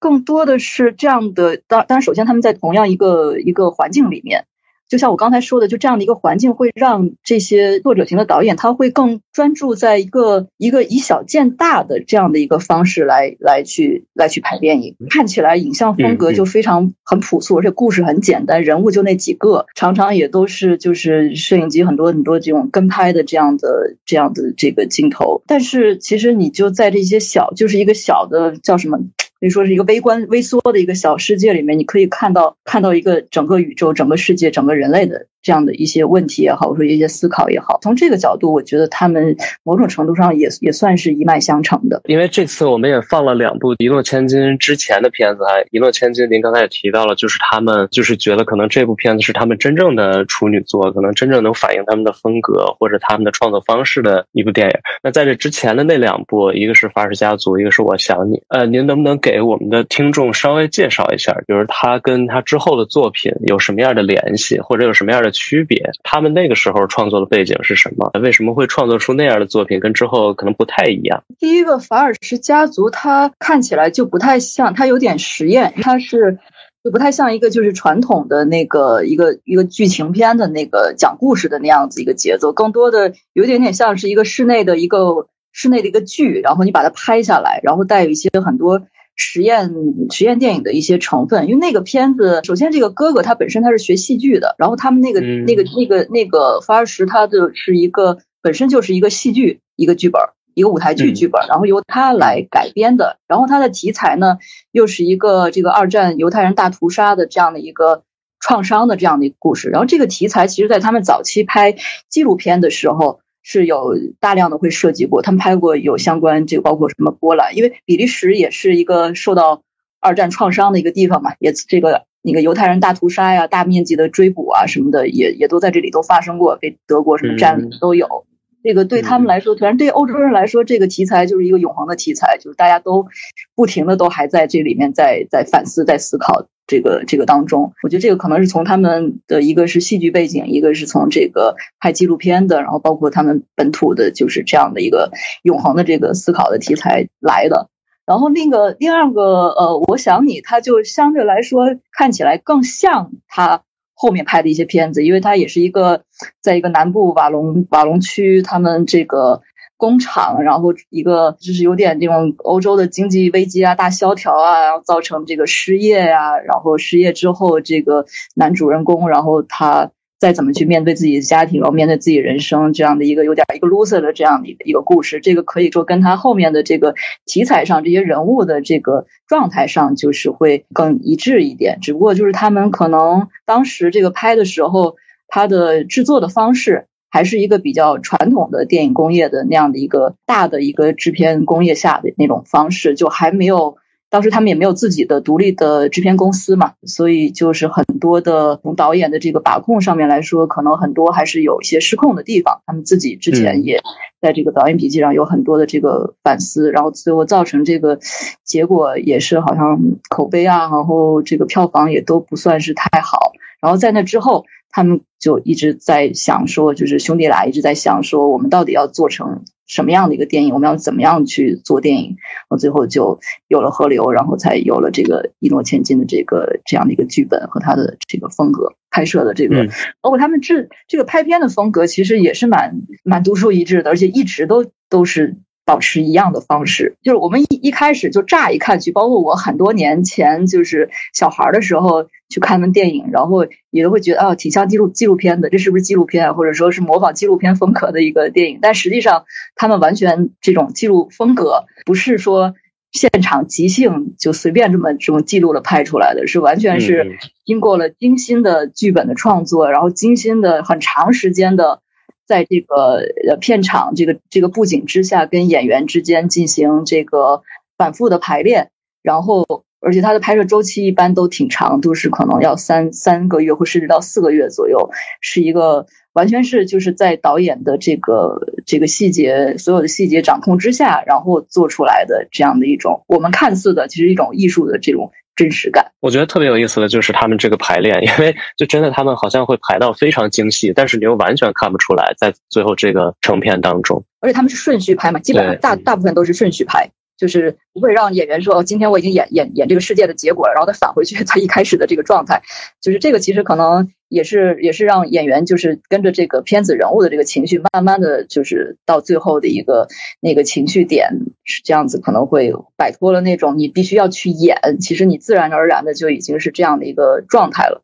[0.01, 1.57] 更多的是这样的。
[1.68, 4.46] 当当然，首先他们在同样一个一个环境里面。
[4.88, 14.96] 就像我刚才说的，就这样的一个环境会让这些作者型的导演，他会更专注在一个一个以小见大的这样的一个方式来来去来去拍电影。
[15.11, 25.42] 看起来影像风格就非常很朴素，而且故事很简单，人物就那几个，常常也都是就是摄影机很多很多这种跟拍的这样的这样的这个镜头。
[25.46, 28.98] 但是其实你就在这些小，就是一个小的叫什么？
[29.40, 35.27] 可以说是一个微观、微缩的一个小世界里面，你可以看到看到一个整个宇宙、整个世界、整个人类的。
[35.42, 42.01] 这样的一些问题也好，或者说一些思考也好，从这个角度，我觉得他们某种程度上也也算是一脉相承的。
[42.05, 54.74] 因为这次我们也放了两部《一诺千金》之前的片子啊，《一诺千金》您刚才也提到了，就是他们就是觉得可能这部片子是他们真正的处女作，可能真正能反映他们的风格或者他们的创作方式的一部电影。
[55.03, 58.37] 那在这之前的那两部，一个是《法尔家族》，一个是《我想你》。
[58.48, 65.28] 呃，您能不能给我们的听众稍微介绍一下，就是他跟他之后的作品有什么样的联系，或者有什么样的？
[65.31, 68.11] 区别，他们那个时候创作的背景是什么？
[68.23, 69.81] 为什么会创作出那样的作品？
[69.81, 71.23] 跟之后可能不太一样。
[71.38, 76.38] 第一个法尔什家族，它看起来就不太像，它有点实验，它是
[76.83, 88.83] 就不太像一个就是传统的那个一个一个剧情片的那个讲故事的那样子一个节奏，更多的有点点像是一个室内的一个室内的一个剧，然后你把它拍下来，然后带有一些很多。
[89.19, 89.75] 实验
[90.11, 100.23] 实验电影的一些成分，因为那个片子，首先这个哥哥他本身他是学戏剧的，然后他们那个那个那个那个法尔什他的是一个本身就是一个戏剧一个剧本，
[100.55, 104.39] 一个舞台剧剧本，然后由他来改编的，然后他的题材呢
[104.71, 108.05] 又是一个这个二战犹太人大屠杀的这样的一个
[108.39, 111.75] 创伤的这样的一个故事，然后这个题材其实在他们早期拍
[112.09, 113.21] 纪录片的时候。
[113.51, 119.63] 是有大量的会涉及过，他们拍过有相关这个包括什么波兰，因为比利时也是一个受到
[120.01, 128.27] 二战创伤的一个地方嘛，也这个那个犹太人大屠杀呀、大面积的追捕啊什么的，也也都在这里都发生过，被德国什么占领都有。
[128.63, 133.07] 这个对他们来说，反正对欧洲人来说，这个题材就是一个永恒的题材，就是大家都
[133.55, 136.47] 不停的都还在这里面在在反思、在思考。
[136.69, 137.73] 这个这个当中。
[137.83, 145.11] 我觉得这个可能是从他们的一个是戏剧背景，一个是从这个拍纪录片的，然后包括他们本土的，就是这样的一个
[145.43, 147.69] 永恒的这个思考的题材来的。
[148.07, 153.63] 然后另一个第二个呃，我想你，他就相对来说看起来更像他
[153.95, 156.05] 后面拍的一些片子，因为他也是一个
[156.41, 159.43] 在一个南部瓦隆瓦隆区，他们这个。
[159.79, 181.79] 工厂，然后一个就是有点这种欧洲的经济危机啊，大萧条啊，然后造成这个失业呀，然后失业之后，这个男主人公，然后他再怎么去面对自己的家庭，然后面对自己人生，这样的一个有点一个 loser 的这样的一个故事，这个可以说跟他后面的这个题材上这些人物的这个状态上，就是会更一致一点。
[181.81, 184.97] 只不过就是他们可能当时这个拍的时候，
[185.29, 186.87] 他的制作的方式。
[187.11, 193.77] 还是一个比较传统的电影工业的那样的一个大的一个制片工业下的那种方式，就还没有
[194.11, 202.62] 当时他们也没有自己的独立的制片公司嘛，所以就是很多的从导演的这个把控上面来说，可能很多还是有一些失控的地方。
[202.66, 203.81] 他们自己之前也
[204.21, 207.99] 在这个导演笔记上有很多的这个反思，然后最后造成这个
[208.44, 213.33] 结果也是好像口碑啊，然后这个票房也都不算是太好。
[213.61, 214.44] 然后在那之后。
[214.69, 220.55] 他们就一直在想说，就是兄弟俩一直在想说，我们到底要做成什么样的一个电影？
[220.55, 222.17] 我们要怎么样去做电影？
[222.49, 229.67] 我最后就有了河流，然后才有了这个一诺千金的这个这样的一个剧本和他的这个风格拍摄的这个，
[230.01, 235.37] 包括他们这这个拍片的风格，其实也是蛮蛮独树一帜的，而且一直都都是。
[235.69, 248.61] 保持一样的方式，就是我们一一开始就乍一看去，包括我很多年前就是小孩的时候去看的电影，然后也都会觉得啊，挺像纪录纪录片的，这是不是纪录片，或者说是模仿纪录片风格的一个电影？
[248.63, 249.27] 但实际上，
[249.57, 252.55] 他们完全这种记录风格不是说
[252.91, 261.83] 现场即兴就随便这么这么记录了拍出来的，是完全是经过了精心的剧本的创作，然后精心的很长时间的。
[262.29, 267.43] 在这个呃片场这个这个布景之下，跟演员之间进行这个
[267.79, 268.71] 反复的排练，
[269.03, 274.91] 然后而且它的拍摄周期一般都挺长，都是可能要三三个月或甚至到四个月左右，
[275.23, 285.11] 是一个完全是就是在导演的这个这个细节所有的细节掌控之下，然后做出来的这样的一种我们看似的其实一种艺术的这种。
[285.38, 296.90] 真实感，我觉得特别有意思的就是他们这个排练，因为就真的他们好像会排到非常精细，但是你又完全看不出来，在最后这个成片当中，而且他们是顺序拍嘛，基本上大大部分都是顺序拍。
[297.19, 302.41] 就是不会让演员说哦，今天我已经演演演这个世界的结果了，然后他返回去 他一开始的这个状态。
[302.81, 309.89] 就是这个其实可能也是也是让演员就是跟着这个片子人物的这个情绪，慢慢的就是到最后的一个
[310.21, 311.11] 那个情绪点
[311.45, 317.83] 是这样子，可能会摆脱了那种你必须要去演，其实你自然而然的就已经是这样的一个状态了。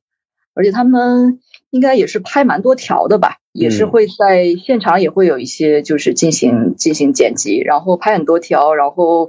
[0.54, 1.40] 而且他们
[1.74, 3.38] 应该也是拍蛮多条的吧。
[3.52, 9.28] 也是会在现场也会有一些，就是进行进行剪辑，然后拍很多条，然后，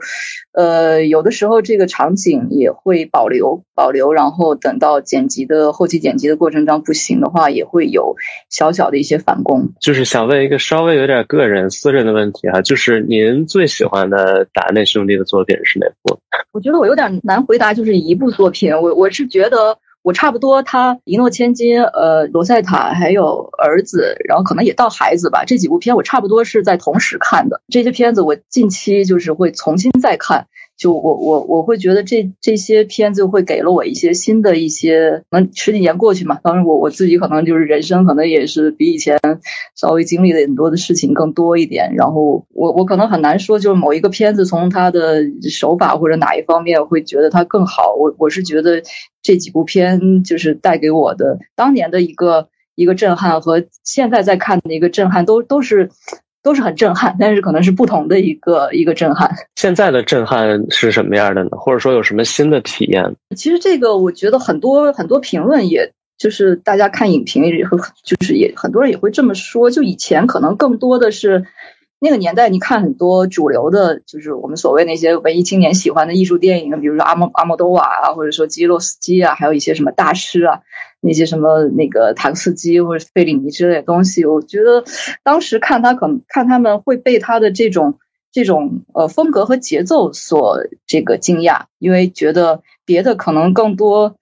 [0.51, 8.15] 呃，有的时候这个场景也会保留保留，然后等到剪辑的后期剪辑的过程中不行的话，也会有
[8.49, 9.69] 小小的一些返工。
[9.79, 16.17] 就是想问一个稍微有点个人私人的问题哈，就是您最喜欢的达内兄弟的作品是哪部？
[16.51, 19.77] 我觉得我有点难回答，就是一部作品，我我是觉得。
[20.05, 25.45] 我差不多，他一诺千金，呃，罗塞塔还有儿子，然后可能也到孩子吧。
[25.45, 27.63] 这几部片我差不多是在同时看的。
[27.69, 30.45] 这些片子我近期就是会重新再看。
[30.77, 39.17] 就我我我会觉得这这些片子会给了我一些新的一些，可能十几年过去嘛，当然我我自己可能就是人生可能也是比以前
[39.75, 48.83] 稍微经历的很多的事情更多一点，然后我我可能很难说就是某一个片子从它的手法或者哪一方面会觉得它更好，我我是觉得
[49.21, 55.89] 这几部片就是带给我的当年的一个一个震撼和现在在看的一个震撼都都是。
[56.45, 59.35] 都是很震撼，但是可能是不同的一个一个震撼。
[59.55, 61.49] 现在的震撼是什么样的呢？
[61.53, 63.15] 或者说有什么新的体验？
[63.35, 69.71] 其实这个我觉得很多很多评论，也就是大家看影评也会，就是也很多人也会这么说。
[69.71, 71.45] 就以前可能更多的是
[71.99, 80.61] 那个年代，你看很多主流的，就是我们所谓那些文艺青年喜欢的艺术电影，比如说阿莫阿莫多瓦啊，或者说基洛斯基啊，还有一些什么大师啊。
[81.01, 84.83] 那些什么那个塔克斯基或者费里尼之类的东西，我觉得
[85.23, 87.99] 当时看他可能看他们会被他的这种
[88.31, 94.15] 这种呃风格和节奏所这个惊讶，因为觉得别的可能更多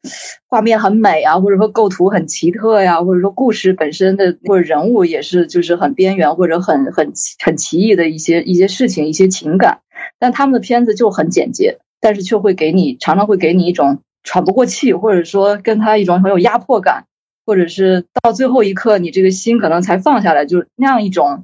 [0.47, 7.11] 画面很美啊，或者说构图很奇特呀，或者说故事本身的或者人物也是就是很边缘或者很很
[7.43, 9.81] 很奇异的一些一些事情一些情感，
[10.19, 13.99] 但他们的片子就很简洁，但是却会给你常常会给你一种。
[14.25, 17.07] 喘不过气，或者说跟他一种很有压迫感，
[17.45, 21.43] 或者是到最后一刻你这个心可能才放下来，就那样一种，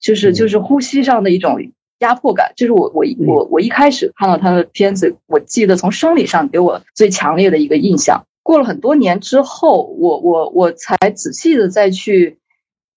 [0.00, 1.58] 就是就是呼吸上的一种
[2.00, 2.52] 压迫感。
[2.56, 8.26] 这是我我我我一开始看到他的片子，我记得从生理上给我最强烈的一个印象。
[8.42, 12.39] 过了很多年之后，我我我才仔细的再去。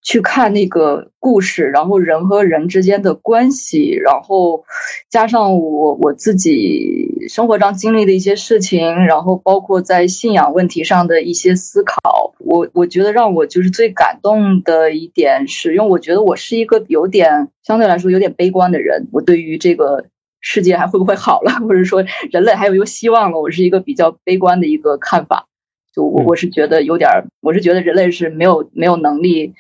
[0.03, 4.65] 去看那个故事，然后人和人之间的关系，然后
[5.09, 20.07] 加上我我自己生活上经历的一些事情，然后包括在信仰问题上的一些思考，我我觉得让我就是最感动的一点是，因为我觉得我是一个有点相对来说有点悲观的人，我对于这个
[20.41, 25.47] 世界还会不会好了，或者说人类还有没有希望了，我是一个比较悲观的一个看法。
[25.95, 29.53] 就我我是觉得有点，我是觉得人类是没有没有能力。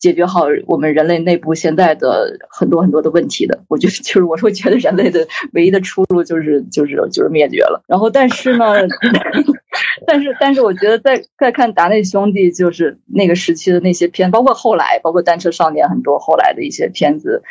[0.00, 7.84] 解决好我们人类内部现在的很多很多的问题的，我觉得就是我会觉得人类的唯一的出路就是就是就是灭绝了。
[7.86, 8.64] 然后但是呢，
[10.06, 17.42] 但是但是我觉得在在看达内兄弟就是那个时期的那些片，包括后来包括单车少年很多后来的一些片子，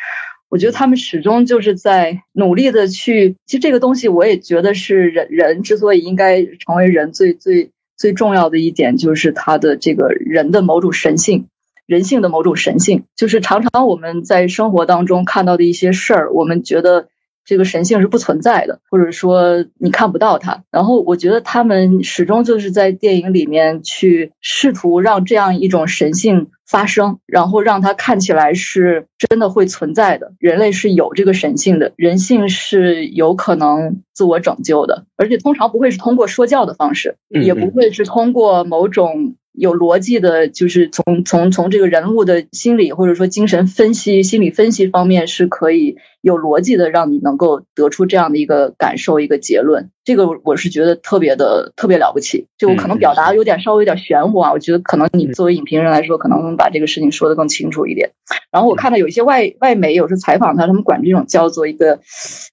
[0.48, 3.36] 我觉得他们始终就是在努力的去。
[3.46, 11.46] 其实这个东西我也觉得是人人之所以应该成为人最最最重要的一点，就是他的这个人的某种神性。
[11.90, 17.08] 人性的某种神性，就是常常我们在生活当中看到的一些事儿，我们觉得
[17.44, 20.62] 这个神性是不存在的，或者说你看不到它。
[20.70, 30.34] 然后我觉得他们始终就是在电影里面去试图让这样一种神性发生，然后让它看起来是真的会存在的。
[30.38, 39.34] 人类是有这个神性的，人性是有可能自我拯救的，而且通常不会是通过说教的方式，也不会是通过某种。
[39.60, 49.90] 有逻辑的，就是从从从这个人物的心理或者说精神分析、心理分析方面是可以有逻辑的，让你能够得出这样的一个感受、一个结论。
[50.02, 52.46] 这个我是觉得特别的特别了不起。
[52.56, 58.12] 就我可能表达有点稍微有点玄乎啊，我觉得可能你作为影评人来说，可能能把这个事情说得更清楚一点。
[58.50, 62.00] 然后我看到有一些外外媒有时采访他，他们管这种叫做一个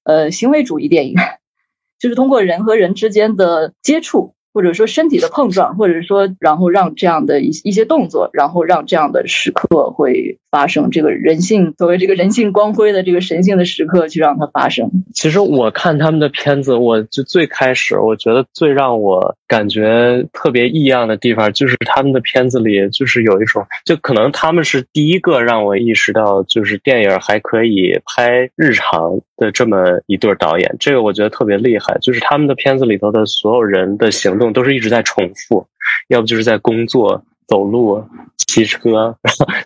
[0.03, 1.15] 呃行为主义电影，
[1.99, 4.33] 就是通过人和人之间的接触。
[4.53, 10.89] 或者说身体的碰撞，或者说然后让这样的一一些动作，然后让这样的时刻会发生。
[10.89, 14.89] 这个人性作为这个人性光辉的这个神性的时刻，去让它发生。
[15.13, 30.75] 其实我看他们的片子，我就最开始我觉得最让我感觉特别异样的地方，就是他们的片子里就是有一种，就可能他们是第一个让我意识到，就是电影还可以拍日常的这么一对导演。
[30.79, 34.47] 这个我觉得特别厉害，就是他们的片子里头的所有人的行动。
[34.57, 35.67] 都是一直在重复，
[36.07, 38.03] 要不就是在工作、走路、
[38.47, 39.15] 骑车，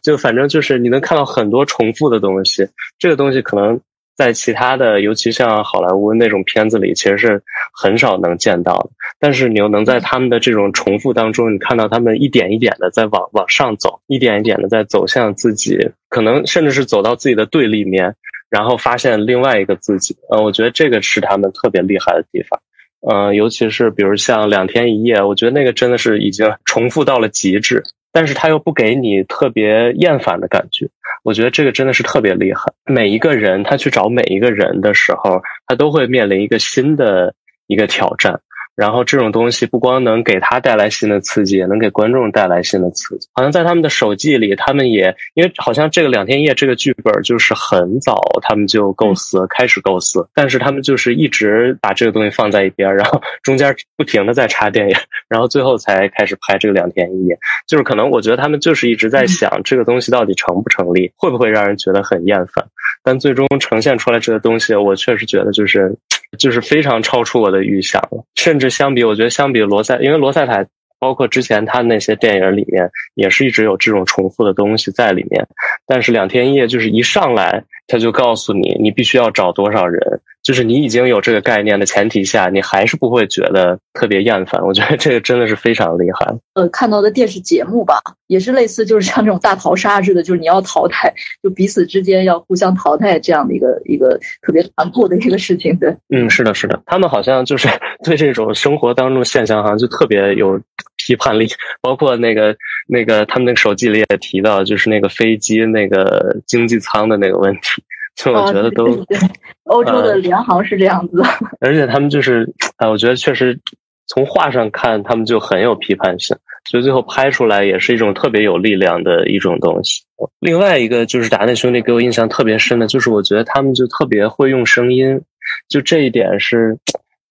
[0.04, 2.68] 就反正就是你能看到很多重复的东西。
[3.00, 3.80] 这个东西可能
[4.18, 7.42] 在其他的，尤其像好莱坞那种片子里，其实是
[7.74, 8.90] 很少能见到的。
[9.18, 15.78] 但是你又能在他们的这种重复当中，你看到他们一点一点的在往往上走，一点一点的在走向自己，
[16.10, 18.14] 可能甚至是走到自己的对立面，
[18.52, 20.16] 然后发现另外一个自己。
[20.30, 22.62] 嗯，我觉得这个是他们特别厉害的地方。
[23.10, 27.82] 嗯，尤其是比如像两天一夜，我觉得那个真的是已经重复到了极致，
[28.12, 30.88] 但是他又不给你特别厌烦的感觉，
[31.24, 32.62] 我觉得这个真的是特别厉害。
[32.86, 37.34] 每一个人他去找每一个人的时候，他都会面临一个新的
[37.66, 38.40] 一个挑战。
[38.76, 43.28] 然后这种东西不光能给他带来新的刺激，也能给观众带来新的刺激。
[43.34, 54.96] 好像在他们的手记里，他们也因为好像这个两天夜这个剧本就是很早他们就构思开始构思，但是他们就是一直把这个东西放在一边，然后 中间不停的在插电影，
[55.28, 57.38] 然后最后才开始拍这个两天一夜。
[57.68, 62.66] 就是可能我觉得他们就是一直在想这个东西到底成不成立，会不会让人觉得很厌烦。
[63.04, 65.96] 但最终呈现出来这个东西，我确实觉得就是。
[66.38, 70.66] 就是非常超出我的预想了，甚至相比，我觉得相比罗塞，因为罗塞塔
[71.00, 75.46] 包括之前他那些电影里面，也是一直有这种重复的东西在里面。
[75.86, 80.22] 但是两天一夜就是一上来他就告诉你，你必须要找多少人。
[80.44, 84.60] 就是你已经有这个概念的前提下，你还是不会觉得特别厌烦。
[84.66, 86.36] 我觉得这个真的是非常厉害。
[86.56, 91.14] 呃，看到的电视节目吧，也是类似，就是像这种大逃杀似的，就是你要淘汰，
[91.44, 95.78] 就彼此之间要互相淘汰这样的一个一个特别残酷的一个事情。
[95.78, 97.68] 对，嗯，是的，是的，他们好像就是
[98.04, 100.60] 对这种生活当中现象，好像就特别有
[100.98, 101.48] 批判力。
[101.82, 102.56] 包括那个
[102.88, 107.84] 那个他们那个手机里也提到，就是那个飞机那个经济舱的那个问题。
[108.16, 109.18] 就我觉得都对，
[109.64, 111.24] 欧洲的联航是这样子，
[111.60, 112.48] 而且他们就是，
[112.78, 113.60] 哎，我觉得确实
[114.08, 116.38] 从画上看，他们就很有批判性，
[116.70, 120.04] 所以最后拍出来也是一种特别有力量的一种东西。
[120.40, 125.22] 另外一个就是达内兄弟给我印象特别深的，就是我觉得他们就特别会用声音，
[125.68, 126.78] 就这一点是。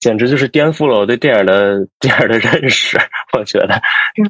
[0.00, 2.98] 简直就是颠覆了我对电影的电影的认识。
[3.36, 3.80] 我觉得，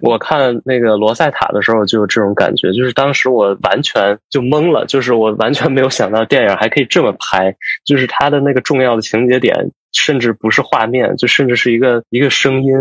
[0.02, 7.54] 我看那个罗塞塔的时候就有这种感觉，就是当时我完全就懵了，就是我完全没有想到电影还可以这么拍，
[7.84, 9.54] 就是它的那个重要的情节点，
[9.92, 12.72] 甚至不是画面，就甚至是一个一个声音。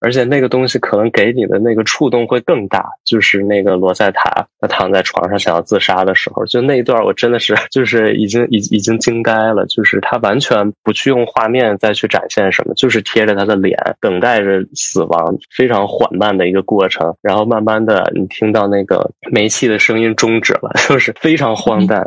[0.00, 22.06] 而且那个东西可能给你的那个触动会更大，就是那个罗塞塔他躺在床上想要自杀的时候，就那一段我真的是 就是已经已已经惊呆了，就是他完全不去用画面再去展现什么，就是贴着他的脸等待着死亡，非常缓慢的一个过程，然后慢慢的你听到那个煤气的声音终止了， 就是非常荒诞，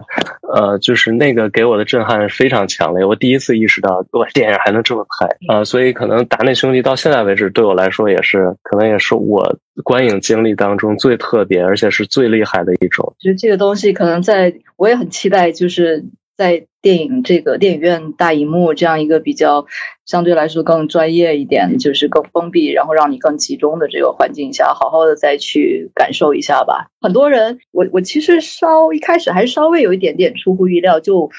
[0.53, 7.79] 呃，就是那个给我的震撼非常强烈，我第一次意识到哇，电影还能这么拍啊，所以可能达内兄弟到现在为止对我。
[7.79, 13.15] 来说也是，可能也是我观影经历当中最特别，而且是最厉害的一种。
[13.19, 16.05] 就这个东西，可能在我也很期待，就是
[16.37, 19.65] 在电影这个电影院大荧幕这样一个比较
[20.05, 26.87] 相对来说更专业一点，就是更封闭，然后让你更集中的这个环境下，好好的再去感受一下吧。
[27.01, 31.29] 很多人，我我其实稍一开始还稍微有一点点出乎意料，就。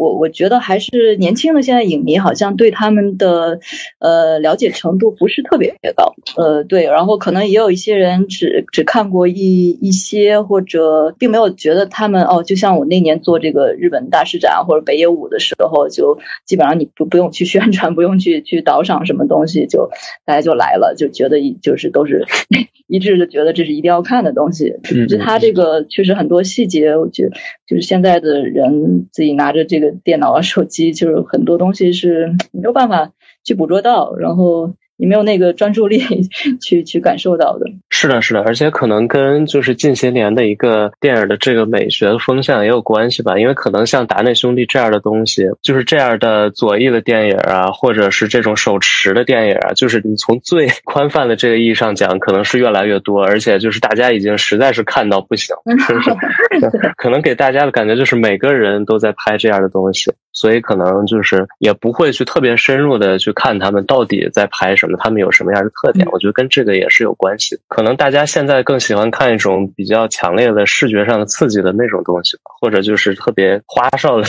[0.00, 3.60] 我我觉得还是年轻的现在影迷好像对他们的
[3.98, 19.90] 呃了解程度不是特别高，呃对，然后可能也有一些人只只看过一一些或者并没有觉得他们哦，就像我那年做这个日本大师展或者北野武的时候，就基本上你不不用去宣传，不用去去导赏什么东西，就
[20.24, 22.24] 大家就来了，就觉得一就是都是
[22.88, 24.76] 一致的觉得这是一定要看的东西。
[25.08, 27.32] 就他这个确实很多细节，我觉得
[27.70, 29.92] 就是现在的人自己拿着这个。
[30.02, 33.12] 电脑啊，手机就是很多东西是没有办法
[33.44, 34.74] 去捕捉到，然后。
[35.00, 36.04] 你没有那个专注力
[36.60, 37.64] 去去感受到的。
[37.88, 43.38] 是的，是的，而且可能跟就是近些年的一个电影的这个美学的风向也有关系吧。
[43.38, 56.10] 因为可能像达内兄弟这样的东西，就是这样的左翼的电影啊，或者是这种手持的电影啊，就是你从最 宽泛的这个意义上讲，可能是越来越多，而且就是大家已经实在是看到不行，是不是？
[56.98, 64.96] 可能给大家的感觉就是每个人都在拍这样的东西，所以可能就是也不会去特别深入的去看他们到底在拍什么。
[64.98, 66.08] 他们有什么样的特点？
[66.10, 67.58] 我觉得跟这个也是有关系。
[67.68, 74.26] 可能大家现在更喜欢看一种比较强烈的视觉上的刺激的那种东西，或者就是特别花哨的。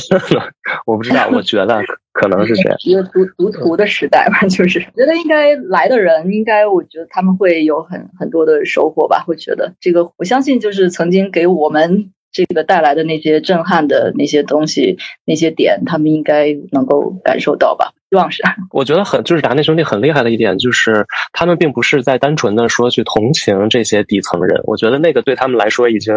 [0.86, 1.82] 我不知道，我觉得
[2.12, 2.78] 可能是这样。
[2.84, 9.24] 一个读读图的时代吧，就是觉得应该来的人，应该我觉得他们会有很很多的收获吧。
[9.26, 17.94] 会觉得这个，我相信就是曾经给我们这个带来的那些震撼的那些东西、那些点，他们应该能够感受到吧。
[18.12, 26.14] 希望是， 我觉得很就是达内兄弟很厉害的一点，就是他们并不是在单纯的说去同情这些底层人，我觉得那个对他们来说已经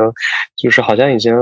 [0.56, 1.32] 就是好像已经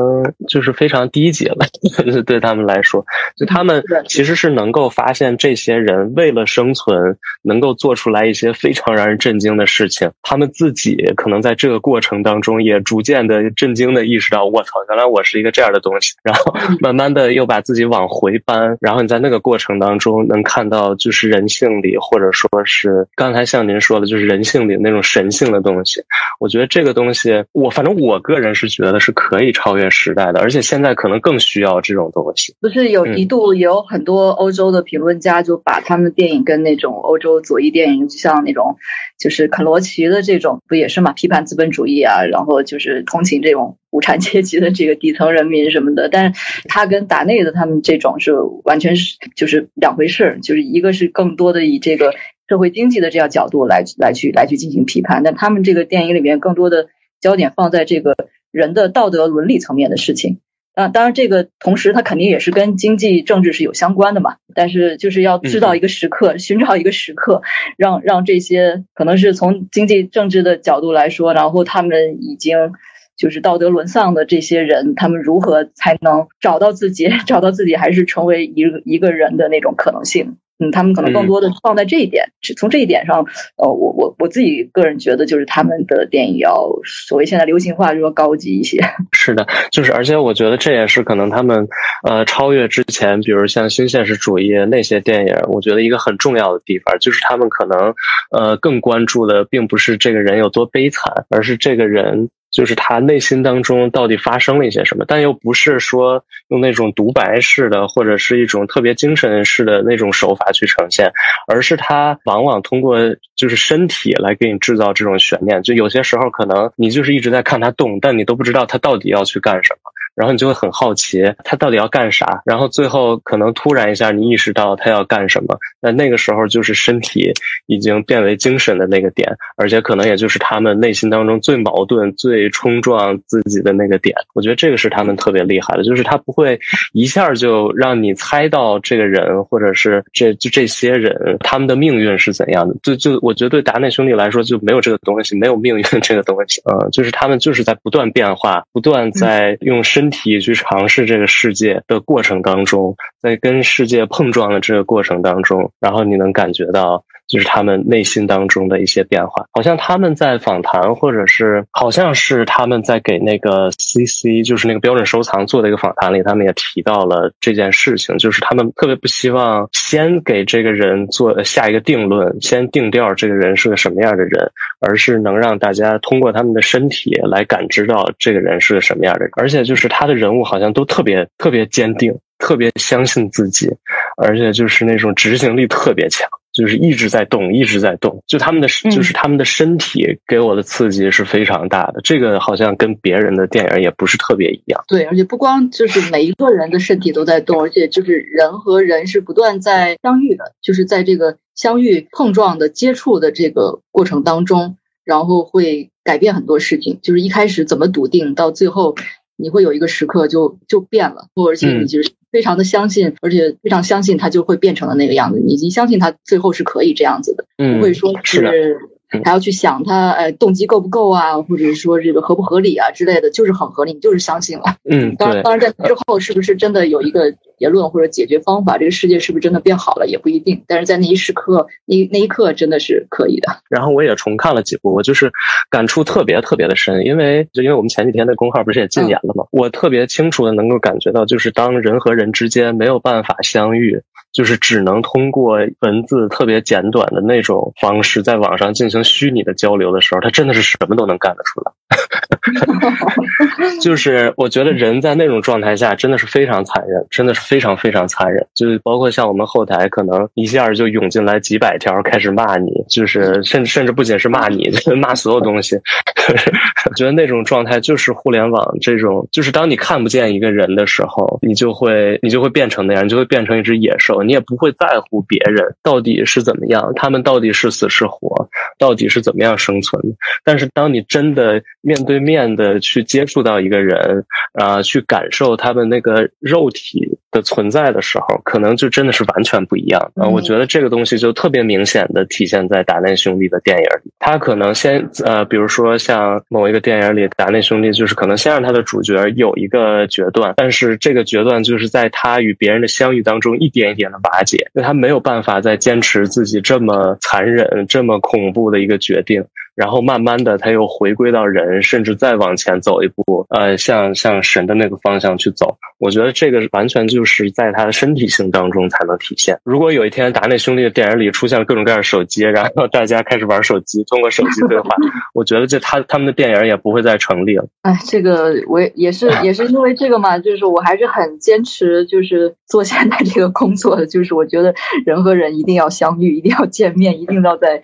[0.46, 1.66] 就是非常低级了，
[2.26, 3.03] 对他们来说，
[3.34, 20.41] 就他们其实是能够发现这些人为了生存能够做出来一些非常让人震惊的事情，他们自己可能在这个过程当中也逐渐的震惊的意识到，我操，原来我是一个这样的东西，然后慢慢的又把自己往回搬，然后你在那个过程当中能。
[20.43, 26.03] 看到就是人性里，或者说是刚才像您说的，就是人性里那种神性的东西。
[26.40, 32.55] 我觉得这个东西，我反正我个人是觉得是可以超越时代的，而且现在可能更需要这种东西。
[32.61, 38.76] 不是有一度有很多欧洲的评论家就把他们的电影跟那种欧洲左翼电影，就像那种
[39.18, 41.12] 就是肯罗奇的这种，不也是嘛？
[41.12, 43.76] 批判资本主义啊，然后就是同情这种。
[43.93, 48.32] 无产阶级的这个底层人民什么的，但是他跟达内的他们这种是
[48.64, 52.14] 完全是就是两回事儿，就是一个是更多的以这个
[52.49, 56.88] 社会经济的这样角度来来去来去进行批判，但他们这个电影里面更多的
[57.20, 58.16] 焦点放在这个
[58.51, 60.40] 人的道德伦理层面的事情
[60.72, 67.43] 啊，当然这个同时它肯定也是跟经济政治是有相关的嘛，但是就是要知道一个时刻，寻找一个时刻，
[67.76, 72.72] 让让这些可能是从经济政治的角度来说，然后他们已经。
[73.16, 80.36] 就是道德沦丧的这些人，他们如何才能找到自己， 找到自己，还是成为一一个人的那种可能性？
[80.58, 88.78] 嗯，他们可能更多的放在这一点，从这一点上，呃，我我我自己个人觉得，就是他们的电影要所谓现在流行化，就说高级一些。
[89.10, 91.66] 是的，就是而且我觉得这也是可能他们
[92.08, 97.92] 呃超越之前，比如像新现实主义那些电影，我觉得一个很重要的地方，就是他们可能
[98.30, 102.28] 呃更关注的并不是这个人有多悲惨，而是这个人。
[102.53, 111.11] 就是他内心当中到底发生了一些什么，但又不是说用那种独白式的或者是一种特别精神式的那种手法去呈现，
[111.48, 112.98] 而是他往往通过
[113.34, 115.62] 就是身体来给你制造这种悬念。
[115.62, 119.91] 就有些时候可能你就是一直在看他动，但你都不知道他到底要去干什么。
[120.14, 127.32] 然后你就会很好奇他到底要干啥，然后最后可能突然一下你意识到他要干什么，那那个时候就是身体
[127.66, 134.14] 已经变为精神的那个点，而且可能也就是他们内心当中最矛盾、最冲撞自己的那个点。
[134.34, 136.58] 我觉得这个是他们特别厉害的，就是他不会
[136.92, 142.74] 一下就让你猜到这个人或者是这就这些人他们的命运是怎样的。
[142.82, 146.60] 就就我觉得对达内兄弟来说就没有这个东西，没有命运这个东西。
[146.64, 157.05] 嗯，就是他们就是在不断变化，不断在用身身体去尝试这个世界的过程当中，在跟世界碰撞的这个过程当中，然后你能感觉到。
[157.33, 174.47] 就是他们内心当中的一些变化，好像他们在访谈，或者是好像是他们在给那个 CC，就是那个标准收藏做的一个访谈里，他们也提到了这件事情，就是他们特别不希望先给这个人做下一个定论，先定调这个人是个什么样的人，
[174.80, 183.70] 而是能让大家通过他们的身体来感知到这个人是个什么样的人，而且就是他的人物好像都特别特别坚定，特别相信自己，
[184.18, 186.28] 而且就是那种执行力特别强。
[186.53, 188.22] 就是一直在动，一直在动。
[188.26, 192.00] 就他们的，就是他们的身体给我的刺激是非常大的。
[192.03, 194.82] 这个好像跟别人的电影也不是特别一样。
[194.86, 206.98] 对，而且不光就是每一个人的身体都在动，而且就是人和人是不断在相遇的，就是在这个相遇、碰撞的接触的这个过程当中，然后会改变很多事情。
[207.03, 208.94] 就是一开始怎么笃定，到最后
[209.37, 212.12] 你会有一个时刻就就变了，而且你就是。
[212.33, 215.39] 非常的相信，而且非常相信他就会变成了那个样子。
[215.39, 218.78] 你已经相信他最后是可以这样子的，不会说是。
[219.24, 224.64] 还要去想他，呃，动机够不够啊，或者是说这个合不合理啊之类的，就是很合理，你就是相信了。
[224.88, 230.62] 嗯，当然，当然在之后是不是真的有一个结论或者解决方法，这个世界是不是真的变好了也不一定。
[230.66, 233.48] 但是在那一时刻，那那一刻真的是可以的。
[233.68, 235.30] 然后我也重看了几部，我就是
[235.70, 239.44] 感触特别特别的深，因为就因为我们前几天的公号不是也禁言了吗？
[239.52, 244.00] 我特别清楚的能够感觉到，就是当人和人之间没有办法相遇。
[244.33, 251.72] 就是只能通过文字特别简短的那种方式，在网上进行虚拟的交流的时候，他真的是什么都能干得出来。
[253.80, 258.45] 就是我觉得人在那种状态下真的是非常残忍，真的是非常非常残忍。
[258.55, 265.76] 就是包括像我们后台，可能一下就涌进来几百条开始骂你，就是甚至甚至不仅是骂你，就骂所有东西。
[266.88, 280.03] 我觉得那种状态就是互联网这种，就是当你看不见一个人的时候，你就会你就会变成那样，你就会变成一只野兽，你也不会在乎别人到底是怎么样，他们到底是死是活，到底是怎么样生存。
[280.45, 284.24] 但是当你真的面对面的去接触到一个人，
[284.55, 287.18] 啊，去感受他们那个肉体。
[287.33, 290.28] 的存在的时候，可能就真的是完全不一样啊！
[290.28, 294.12] 我觉得这个东西就特别明显的体现在达内兄弟的电影里。
[294.18, 309.43] 他可能先呃，比如说像某一个电影里，达内兄弟就是可能先让他的主角有一个决断，但是这个决断就是在他与别人的相遇当中一点一点的瓦解，因为他没有办法再坚持自己这么残忍、这么恐怖的一个决定。
[309.75, 315.77] 然后慢慢的，他又回归到人，甚至再往前走一步，呃，向向神的那个方向去走。
[315.99, 319.59] 我觉得这个完全就是在他的身体性当中才能体现。
[319.64, 324.89] 如果有一天达内兄弟的电影里出现了各种各样的手机，然后大家开始玩手机，通过手机对话，
[325.33, 327.66] 我觉得这他他们的电影也不会再成立了。
[327.83, 334.75] 哎，这个我也是也是因为这个嘛，就是我还是很坚持，就是做现在这个工作的，就是我觉得
[335.07, 337.83] 人和人一定要相遇，一定要见面，一定要在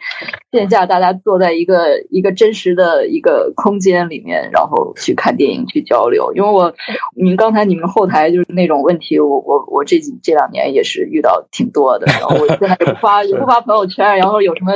[0.51, 1.78] 线下大家坐在一个。
[1.79, 6.33] 呃，一个真实的一个空间里面，然后去看电影去交流。
[6.35, 6.75] 因为我，
[7.15, 12.07] 您刚才你们后台就是那种问题，我我我这几这两年也是遇到挺多的。
[12.19, 14.73] 然后我现在也不发也不发朋友圈，然后有什么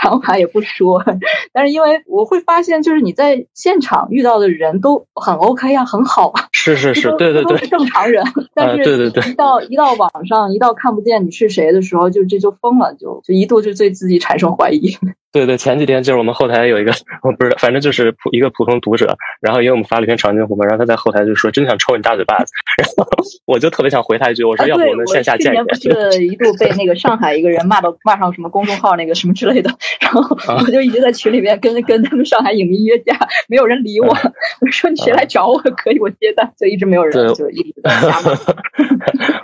[0.00, 1.04] 想法也不说。
[1.52, 6.46] 但是因为我会发现，就是你在现场遇到的人都很 OK 呀，很好啊。
[6.52, 8.24] 是是是，对对对，都是正常人。
[8.54, 14.96] 但是对对对，一到一到网上，一到看不见你是谁的时候，就这就疯了，就就一度就对自己产生怀疑。
[15.34, 23.04] 对对，前几天就是我们后台有一个，我不知道，反正就是普一个普通读者，然后因为我们发了一篇长津湖嘛，然后他在后台就说真想抽你大嘴巴子， 然后
[23.44, 25.66] 我就特别想回他一句，我说要不我们线下见一面。
[25.66, 29.68] 不 是一度被那个上海一个人骂到骂上什么公众号那个什么之类的，
[30.00, 30.22] 然后
[30.64, 33.18] 我就一直在群里面跟跟他们上海影迷约架，
[33.48, 34.06] 没有人理我，
[34.62, 38.20] 我说你谁来找我可以我接单，就一直没有人就一直在加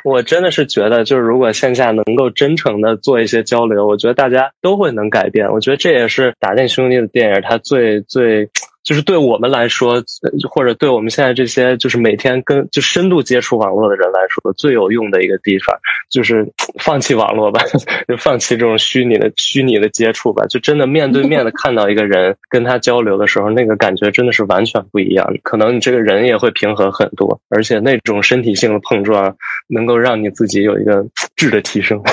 [0.05, 5.51] 我真的是觉得，就是如果线下能够真诚的做一些交流，我觉得大家都会能改变。
[5.51, 5.80] 我觉得。
[5.81, 8.47] 这也是打电兄弟的电影，它最最
[8.83, 10.03] 就是对我们来说，
[10.51, 15.77] 或者对我们现在这些就是每天跟就深度接触网络的人来说，最有用的一个地方，
[16.11, 16.47] 就是
[16.79, 17.63] 放弃网络吧，
[18.09, 25.27] 就放弃这种虚拟的虚拟的接触吧，就真的面对面的 看到一个人，跟他交流的时候，那个感觉真的是完全不一样。
[25.43, 29.37] 可能你这个人也会平和很多，而且那种身体性的碰撞，
[29.69, 31.05] 能够让你自己有一个
[31.37, 32.01] 质的提升。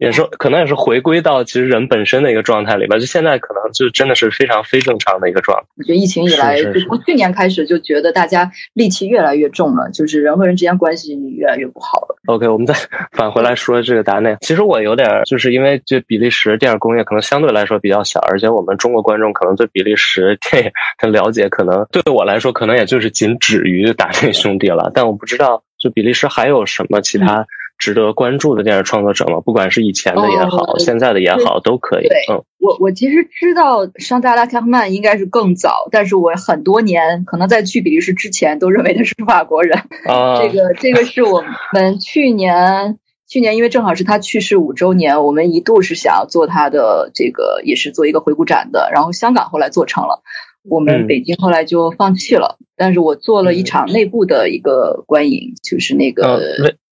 [0.00, 5.66] 也是可能也是回归到其实人本身的一个状态里边，就现在可能就真的是非常非正常的一个状态。
[5.76, 12.16] 我觉得疫情以来，就从去年开始就觉得大家戾气越来越重了，就是人和人之间关系越来越不好了。
[12.26, 12.74] OK，我们再
[13.12, 14.36] 返回来说这个达内。
[14.40, 24.90] 其实我有点就是因为这比利时电影工业可能相对来说比较小，而且我们中国观众可能对比利时 电影的了解，可能对我来说可能也就是仅止于达内兄弟了。
[24.94, 27.46] 但我不知道，就比利时还有什么其他。
[27.80, 29.40] 值得关注的电视创作者吗？
[29.40, 32.06] 不管是以前的也好，现在的也好，都可以。
[32.30, 39.78] 嗯，我我其实知道桑扎拉·卡赫曼应该是更早，但是我很多年可能在去比利时之前都认为他是法国人。
[40.06, 50.22] 啊，这个这个是我们去年去年因为正好是他去世五周年，我们一度是想要做他的这个也是做一个回顾展的，然后香港后来做成了，
[50.68, 52.58] 我们北京后来就放弃了。
[52.76, 56.40] 但是我做了一场内部的一个观影，就是那个。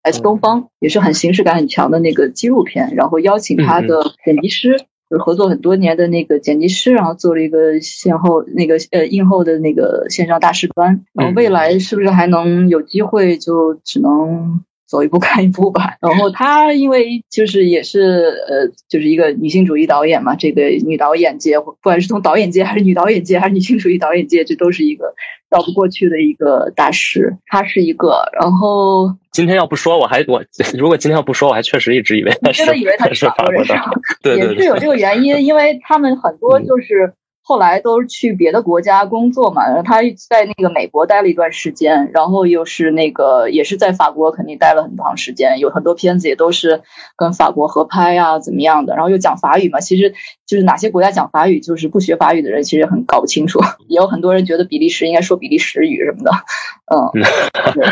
[0.01, 4.79] S 东方也是很形式感很强的那个纪录片，然后邀请他的剪辑师，
[5.11, 11.05] 就是合作很多年的那个剪辑师，然后做了一个线后那个呃映后的那个线上大师班。
[11.13, 13.37] 然后未来是不是还能有机会？
[13.37, 15.97] 就只能走一步 看一步吧。
[16.01, 18.01] 然后她因为就是也是
[18.49, 25.15] 呃就是一个女性主义导演嘛，这个女导演界不管是从导演界还是女导演界还是女性主义导演界，这都是一个。
[25.51, 28.29] 绕不过去的一个大师，她是一个。
[28.39, 30.45] 然后今天要不说，我还我
[30.77, 33.65] 如果今天要不说，我还确实一直以为真的以为她 是法国人，
[34.23, 37.15] 对对，也是有这个原因，因为他们很多就是。
[37.49, 46.83] 后来都是去别的国家工作嘛，他在那个美国待了一段时间，然后又是那个也是在法国肯定待了很长时间，有很多片子也都是
[47.17, 50.13] 跟法国合拍啊怎么样的，然后又讲法语嘛，其实
[50.47, 56.31] 就是哪些国家讲法语，就是不学法语的人其实很搞不清楚， 也有很多人觉得比利时应该说比利时语什么的，
[56.91, 57.09] 嗯，
[57.73, 57.87] 对，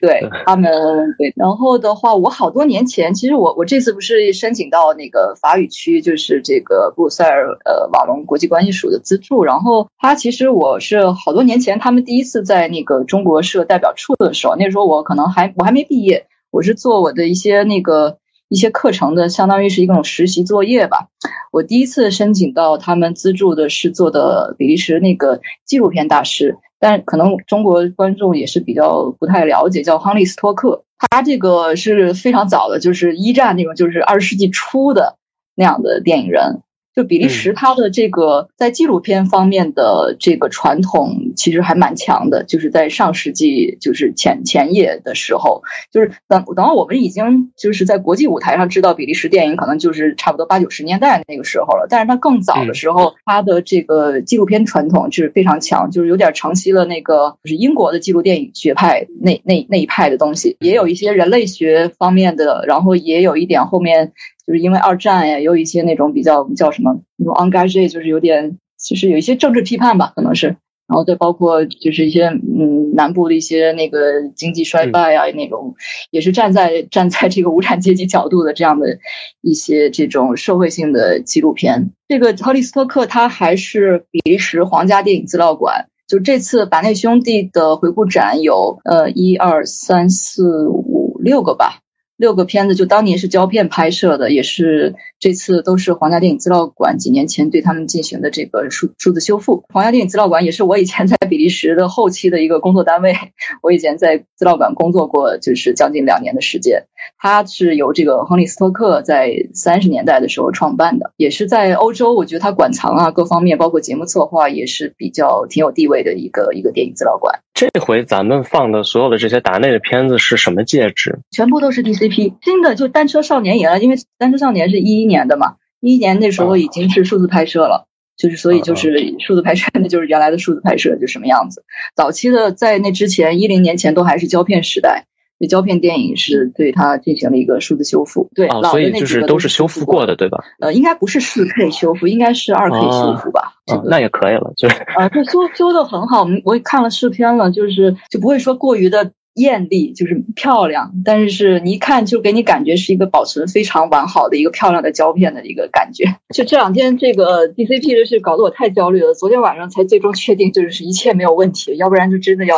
[0.00, 0.72] 对他们
[1.18, 8.38] 对，然后的话，我好多年前，其实我我这次不是申请到那个法语区，就是这个布鲁塞尔呃瓦隆国。
[8.38, 18.18] 际关系署的资助，然后他其实我是好多年前他们第一次在那个中国设代表处的时候，那时候我可能还我还没毕业，我是做我的一些那个
[18.48, 21.08] 一些课程的，相当于是一种实习作业吧。
[21.52, 35.16] 我第一次申请到他们资助的是做的比利时那个纪录片大师，但可能中国观众也是比较不太了解，叫亨利斯托克，他这个是非常早的，就是一战那种，就是二十世纪初的
[35.54, 36.62] 那样的电影人。
[36.98, 42.42] 就比利时，它的这个在纪录片方面的这个传统其实还蛮强的。
[42.42, 51.86] 就是在上世纪，就是前前叶的时候，就是等等到我们已经就是在国际舞台上知道比利时电影，可能就是差不多八九十年代那个时候了。
[51.88, 64.14] 但是它更早的时候，它的这个纪录片传统是非常强，就是有点承袭了那个就是英国的纪录电影学派那那那一派的东西，也有一些人类学方面的，然后也有一点后面。
[64.48, 75.74] 就是因为二战呀，有一些那种比较叫什么那种 engage，就是有点其实有一些政治批判吧，可能是，然后再包括就是一些嗯南部的一些那个经济衰败啊那种，
[76.10, 78.98] 也是站在站在这个无产阶级角度的这样的
[79.42, 81.90] 一些这种社会性的纪录片。
[82.08, 91.80] 这个特利斯托克他还是比利时皇家电影资料馆，就这次把内兄弟的回顾展有呃一二三四五六个吧。
[92.18, 99.62] 六个片子就当年是胶片拍摄的，也是这次都是皇家电影资料馆几年前对他们进行的这个数数字修复。
[99.72, 103.14] 皇家电影资料馆也是我以前在比利时的后期的一个工作单位，
[103.62, 106.86] 我以前在资料馆工作过，就是将近两年的时间。
[107.16, 117.40] 它是由这个亨利斯托克在三十年代的时候创办的，也是在欧洲，我觉得它馆藏啊各方面，包括节目策划也是比较挺有地位的一个一个电影资料馆。
[117.58, 121.18] 这回咱们放的所有的这些达内的片子是什么介质？
[121.32, 131.64] 全部都是 DCP，新的就《单车少年》也了，因为《单车少年》是一一年的嘛，一一年那时候已经是数字拍摄了，就是所以就是数字拍摄，那就是原来的数字拍摄就什么样子。
[131.96, 135.06] 早期的在那之前一零年前都还是胶片时代。
[135.38, 140.42] 这胶片电影是对它进行了一个数字修复，对，所以就是都是修复过的，对吧？
[140.60, 143.54] 呃，应该不是四 K 修复，应该是二 K 修复吧？
[143.66, 156.04] 啊，那也可以了，就是啊，这修修的很好，我我也看了试片了，就是就不会说过于的艳丽，就是漂亮，但是你一看就给你感觉是一个保存非常完好的一个漂亮的胶片的一个感觉。
[156.34, 162.56] 就这两天这个 DCP 的事搞得我太焦虑了，昨天晚上才最终确定就是一切没有问题，要不然就真的要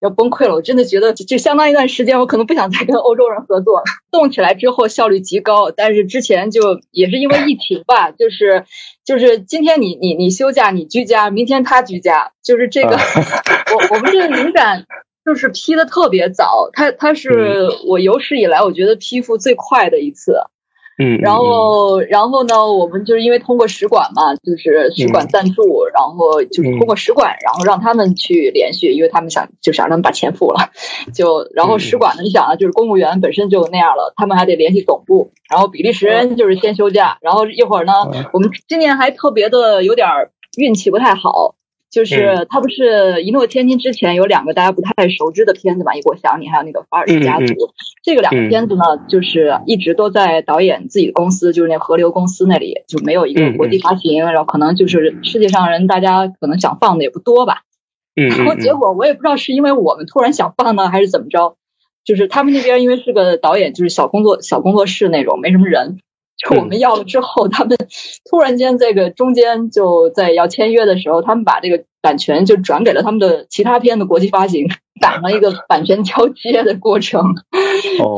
[0.00, 0.54] 要崩溃了。
[0.54, 3.84] 我真的觉得就相当一段时间我可能不想再跟欧洲人合作了。
[4.10, 8.64] 动起来之后效率极高，但是之前就也是因为疫情吧， 就是
[9.04, 14.84] 就是今天你你你休假你居家，明天他居家，就是这个我我们这个灵感。
[15.30, 20.40] 就是批的特别早，它它是我有史以来我觉得批复最快的一次，
[20.98, 30.70] 嗯，然后然后呢，我们就是因为通过使馆嘛，就是使馆赞助，然后就是通过使馆，然后让他们去联系，因为他们想就想让他们把钱付了，
[31.14, 37.92] 就然后使馆呢，你想啊，就是公务员本身就那样了，他们还得联系总部，然后比利时人就是先休假，然后一会儿呢，
[38.32, 40.08] 我们今年还特别的有点
[40.58, 41.54] 运气不太好。
[41.90, 47.54] 就是他不是一诺千金之前有两个大家不太熟知的片子嘛，一我想你还有那个法尔斯家族，
[48.04, 57.62] 这个两个片子呢，就是一直都在导演自己的公司，就是那河流公司那里就没有一个国际发行，然后可能就是世界上人大家可能想放的也不多吧，
[58.28, 61.56] 然后结果我也不知道是因为我们突然想放呢，还是怎么着，
[62.04, 65.98] 就是他们那边因为是个导演，就是小工作小工作室那种，没什么人。
[66.40, 67.76] 就我们要了之后，他们
[68.28, 74.66] 突然间这个中间就在要签约的时候，他们把这个版权就转给了他们的其他片的国际发行，
[75.00, 77.34] 赶了一个版权交接的过程，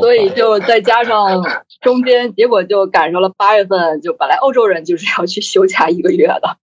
[0.01, 1.43] 所以就再加上
[1.81, 6.59] 中间，结果就赶上了八月份，就本来欧洲人就是要去休假一个月的。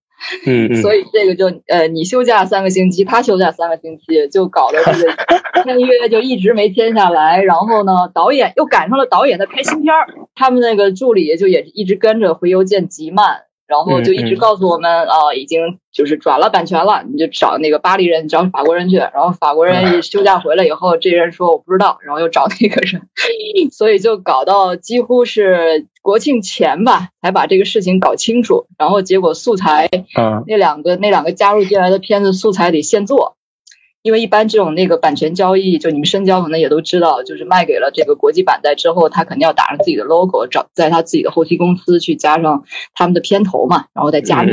[0.46, 7.42] 嗯，所以这个就呃，你休假三个星期，他休假三个星期，就搞得这个签约就一直没签下来。
[7.42, 13.42] 然后呢，导演又赶上了导演的拍新片儿，他们那个助理就也一直跟着回邮件极慢。
[13.70, 18.96] 然后就一直告诉我们啊，已经就是转了版权了，你就找那个巴黎人，找法国人去。
[18.96, 23.02] 然后法国人一休假回来以后，这人说我不知道，然后又找那个人，
[23.70, 28.66] 所以就搞到几乎是国庆前吧，才把这个事情搞清楚。
[28.78, 29.88] 然后结果素材，
[30.18, 33.36] 嗯那两个那两个加入进来的片子素材得现做。
[34.02, 44.52] 因为一般这种那个版权交易，就你们深交可能也都知道，就是卖给了这个国际版代之后，他肯定要打上自己的 logo，找在他自己的后期公司去加上他们的片头嘛，然后再加密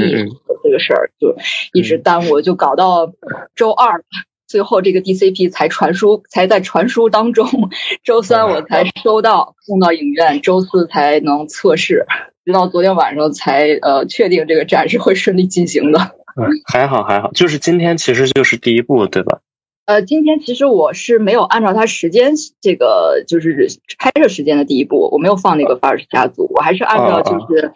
[0.64, 1.34] 这个事儿，就
[1.72, 3.14] 一直耽误，就搞到
[3.56, 4.04] 周二，
[4.48, 7.48] 最后这个 DCP 才传输，才在传输当中，
[8.04, 12.06] 周三我才收到送到影院，周四才能测试，
[12.46, 16.00] 直到昨天晚上才呃确定这个展是会顺利进行的。
[16.66, 19.40] 还好还好，就是今天其实就是第一部，对吧？
[19.86, 27.72] 呃，今天其实我是没有按照它时间这个就是拍摄时间的第一部，我没有放那个法尔斯家族，我还是按照就是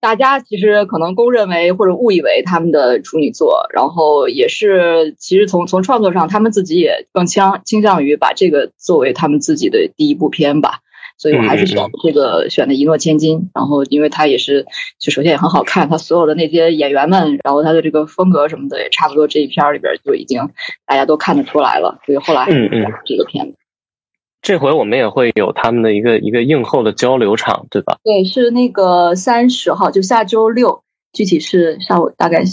[0.00, 10.80] 大家其实可能公认为或者误以为他们的处女作，然后也是其实从从创作上，他们自己也更倾倾向于把这个作为他们自己的第一部片吧。
[11.20, 14.66] 所以我还是选这个选的一诺千金，然后因为它也是，
[15.00, 20.48] 就首先也很好看，它所有的那些演员们，然后它的这个风格什么的也差不多，这一片里边就已经
[20.86, 22.86] 大家都看得出来了，所以后来嗯嗯。
[23.04, 23.56] 这个片子，
[24.40, 27.98] 这回我们也会有他们的一个一个映后的交流场，对吧？
[28.04, 30.82] 对，是那个三十号，就下周六，
[31.12, 32.44] 具体是下午大概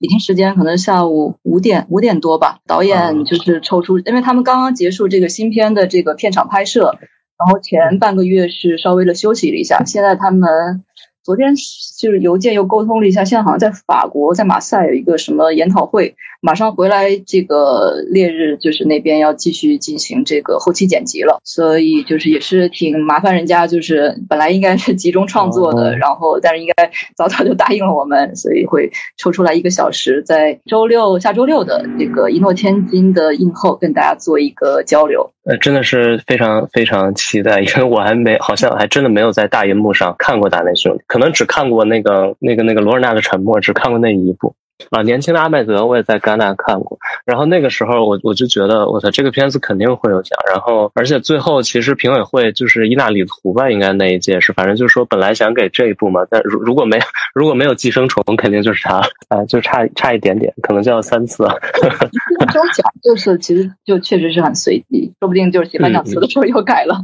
[0.00, 6.98] 北京时间可能下午五点五点多吧，导演就是抽出，因为他们刚刚结束这个新片的这个片场拍摄。
[7.38, 10.82] 然后前半个月是稍微的休息了一下，现在他们
[11.28, 11.54] 昨天
[11.98, 35.30] 就是邮件又沟通了一下，现在好像在法国，在马赛有一个什么研讨会，马上回来这个烈日就是那边要继续进行这个后期剪辑了，所以就是也是挺麻烦人家，就是本来应该是集中创作的，然后但是应该早早就答应了我们，所以会抽出来一个小时，在周六下周六的这个一诺千金的映后跟大家做一个交流。
[35.48, 44.54] 呃，真的是非常非常期待，因为我还没，好像还真的没有在大银幕上看过《大内兄弟》，可能只看过那个那个那个罗尔纳的沉默，只看过那一部。
[44.90, 50.38] 啊，年轻的阿麦德我也在戛纳看过，然后那个时候我我就觉得，我操，这个片子肯定会有奖。
[50.48, 57.02] 然后，而且最后其实评委会就是伊纳里图吧，应该那一届是，反正就是说本来想给这一部嘛，但如如果没有
[57.34, 61.44] 如果没有寄生虫，肯定就是他，啊，就差差一点点，可能就要三次。
[62.52, 67.00] 周奖就是其实就确实是很随机， 说不定就是写颁奖词的时候又改了。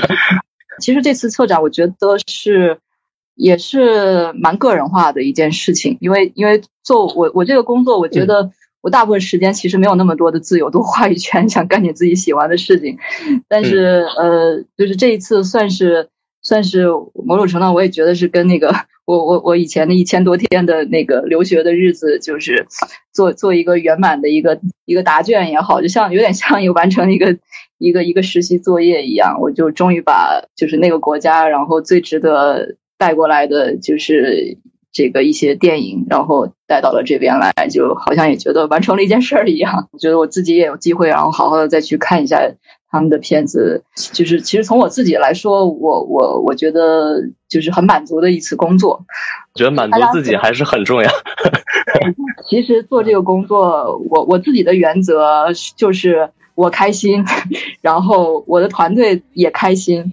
[0.80, 1.94] 其实这次策展，我觉得
[2.26, 2.78] 是。
[3.36, 8.50] 也是蛮个人化的一件事情，因为因为做我我这个工作，我觉得
[8.82, 12.98] 我大部分时间其实没有那么多的自由度话语权，想干点自己喜欢的事情。
[13.48, 16.10] 但是呃，就是这一次算是
[16.50, 18.74] 算是某种程度，我也觉得是跟那个
[19.04, 22.66] 我我我以前的一千多天的那个留学的日子，就是
[23.12, 27.38] 做做一个圆满的一个一个答卷也好，就像有点像一个完成一个
[27.78, 34.58] 一个一个实习作业一样，我就终于把就是那个国家，然后最值得带过来的就是
[34.90, 39.88] 这个一些电影，然后带到了这边来，就好像也觉得完成了一件事儿一样。
[39.92, 42.40] 我觉得我自己也有机会，然后好好的再去看一下。
[42.90, 49.04] 他们的片子就是，其实从我自己来说，我我我觉得就是很满足的一次工作。
[49.54, 51.10] 觉得满足自己还是很重要。
[52.48, 57.24] 其实做这个工作，我我自己的原则就是我开心，
[57.80, 60.12] 然后我的团队也开心。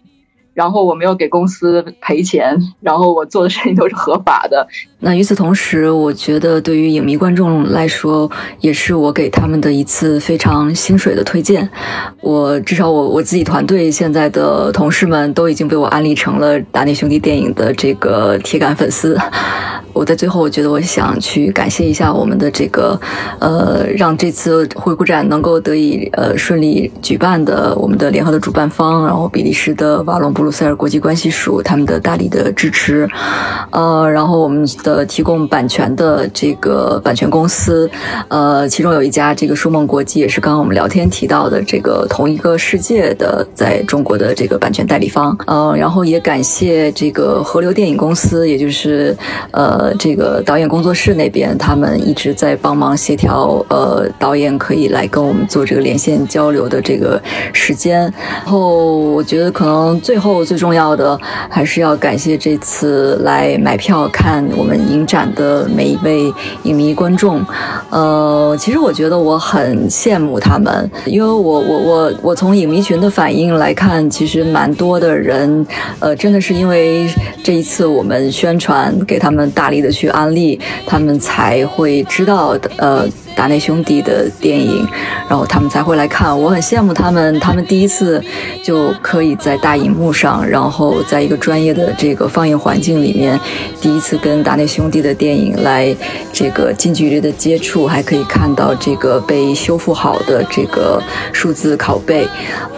[0.57, 4.67] 然后我没有给公司赔钱，然后我做的事情都是合法的。
[5.01, 8.27] 那与此同时，我觉得对于影迷观众来说，
[8.59, 11.69] 也是我给他们的一次非常薪水的推荐。
[12.21, 19.15] 我至少我我自己团队现在的同事们都已经被我安利成了达尼兄弟电影的这个铁杆粉丝。
[19.97, 22.99] 我在最后，我觉得我想去感谢一下我们的这个，
[23.39, 33.09] 呃，让这次回顾展能够得以呃顺利举办的我们的联合的主办方，然后比利时的瓦隆布鲁塞尔国际关系署他们的大力的支持，
[33.71, 37.89] 呃，然后我们的提供版权的这个版权公司，
[38.27, 49.17] 呃，其中有一家这个舒梦国际也是刚刚我们聊天提到的这个同一个世界的在中国的这个版权代理方，呃，然后也感谢这个河流电影公司，也就是
[49.49, 49.86] 呃。
[49.95, 57.21] 这个导演工作室那边，他们一直在帮忙协调，呃，导演可以来跟我们做这个连线交流的这个
[57.53, 58.01] 时间。
[58.01, 61.17] 然后，我觉得可能最后最重要的，
[61.49, 66.31] 还是要感谢这次来买票看我们影展的每一位
[66.63, 67.41] 影迷观众。
[67.89, 75.65] 呃，其实我觉得我很羡慕他们，因为我我我我从影迷群的反应来看，其实蛮多的人，
[75.99, 77.07] 呃，真的是因为
[77.41, 79.76] 这一次我们宣传给他们大力。
[79.81, 82.57] 的去安利，他们才会知道。
[82.77, 83.07] 呃。
[83.37, 84.83] 达内兄弟的电影，
[85.29, 86.35] 然后他们才会来看。
[86.35, 88.19] 我很羡慕他们，他们第一次
[88.63, 93.39] 就可以在大荧幕上，然后在一个专业的这个放映环境里面，
[93.79, 95.95] 第一次跟达内兄弟的电影来
[96.33, 100.99] 这个近距离的接触，还可以看到这个被修复好的这个
[101.31, 102.27] 数字拷贝。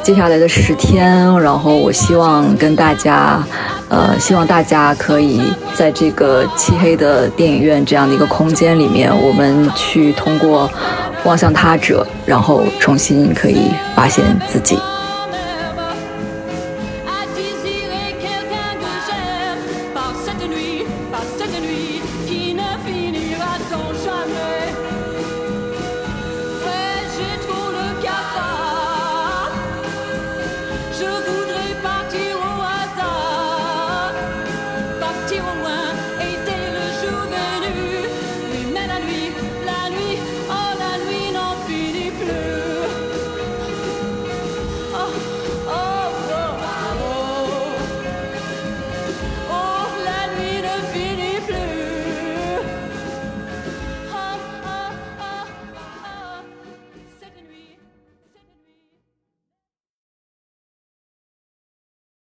[0.03, 3.41] 接下来的十天，然后我希望跟大家，
[3.89, 5.41] 呃，希望大家可以
[5.73, 10.69] 在这个漆黑的电影院这样的一个空间里面，我们去通过。
[11.25, 14.79] 望向他者，然后重新可以发现自己。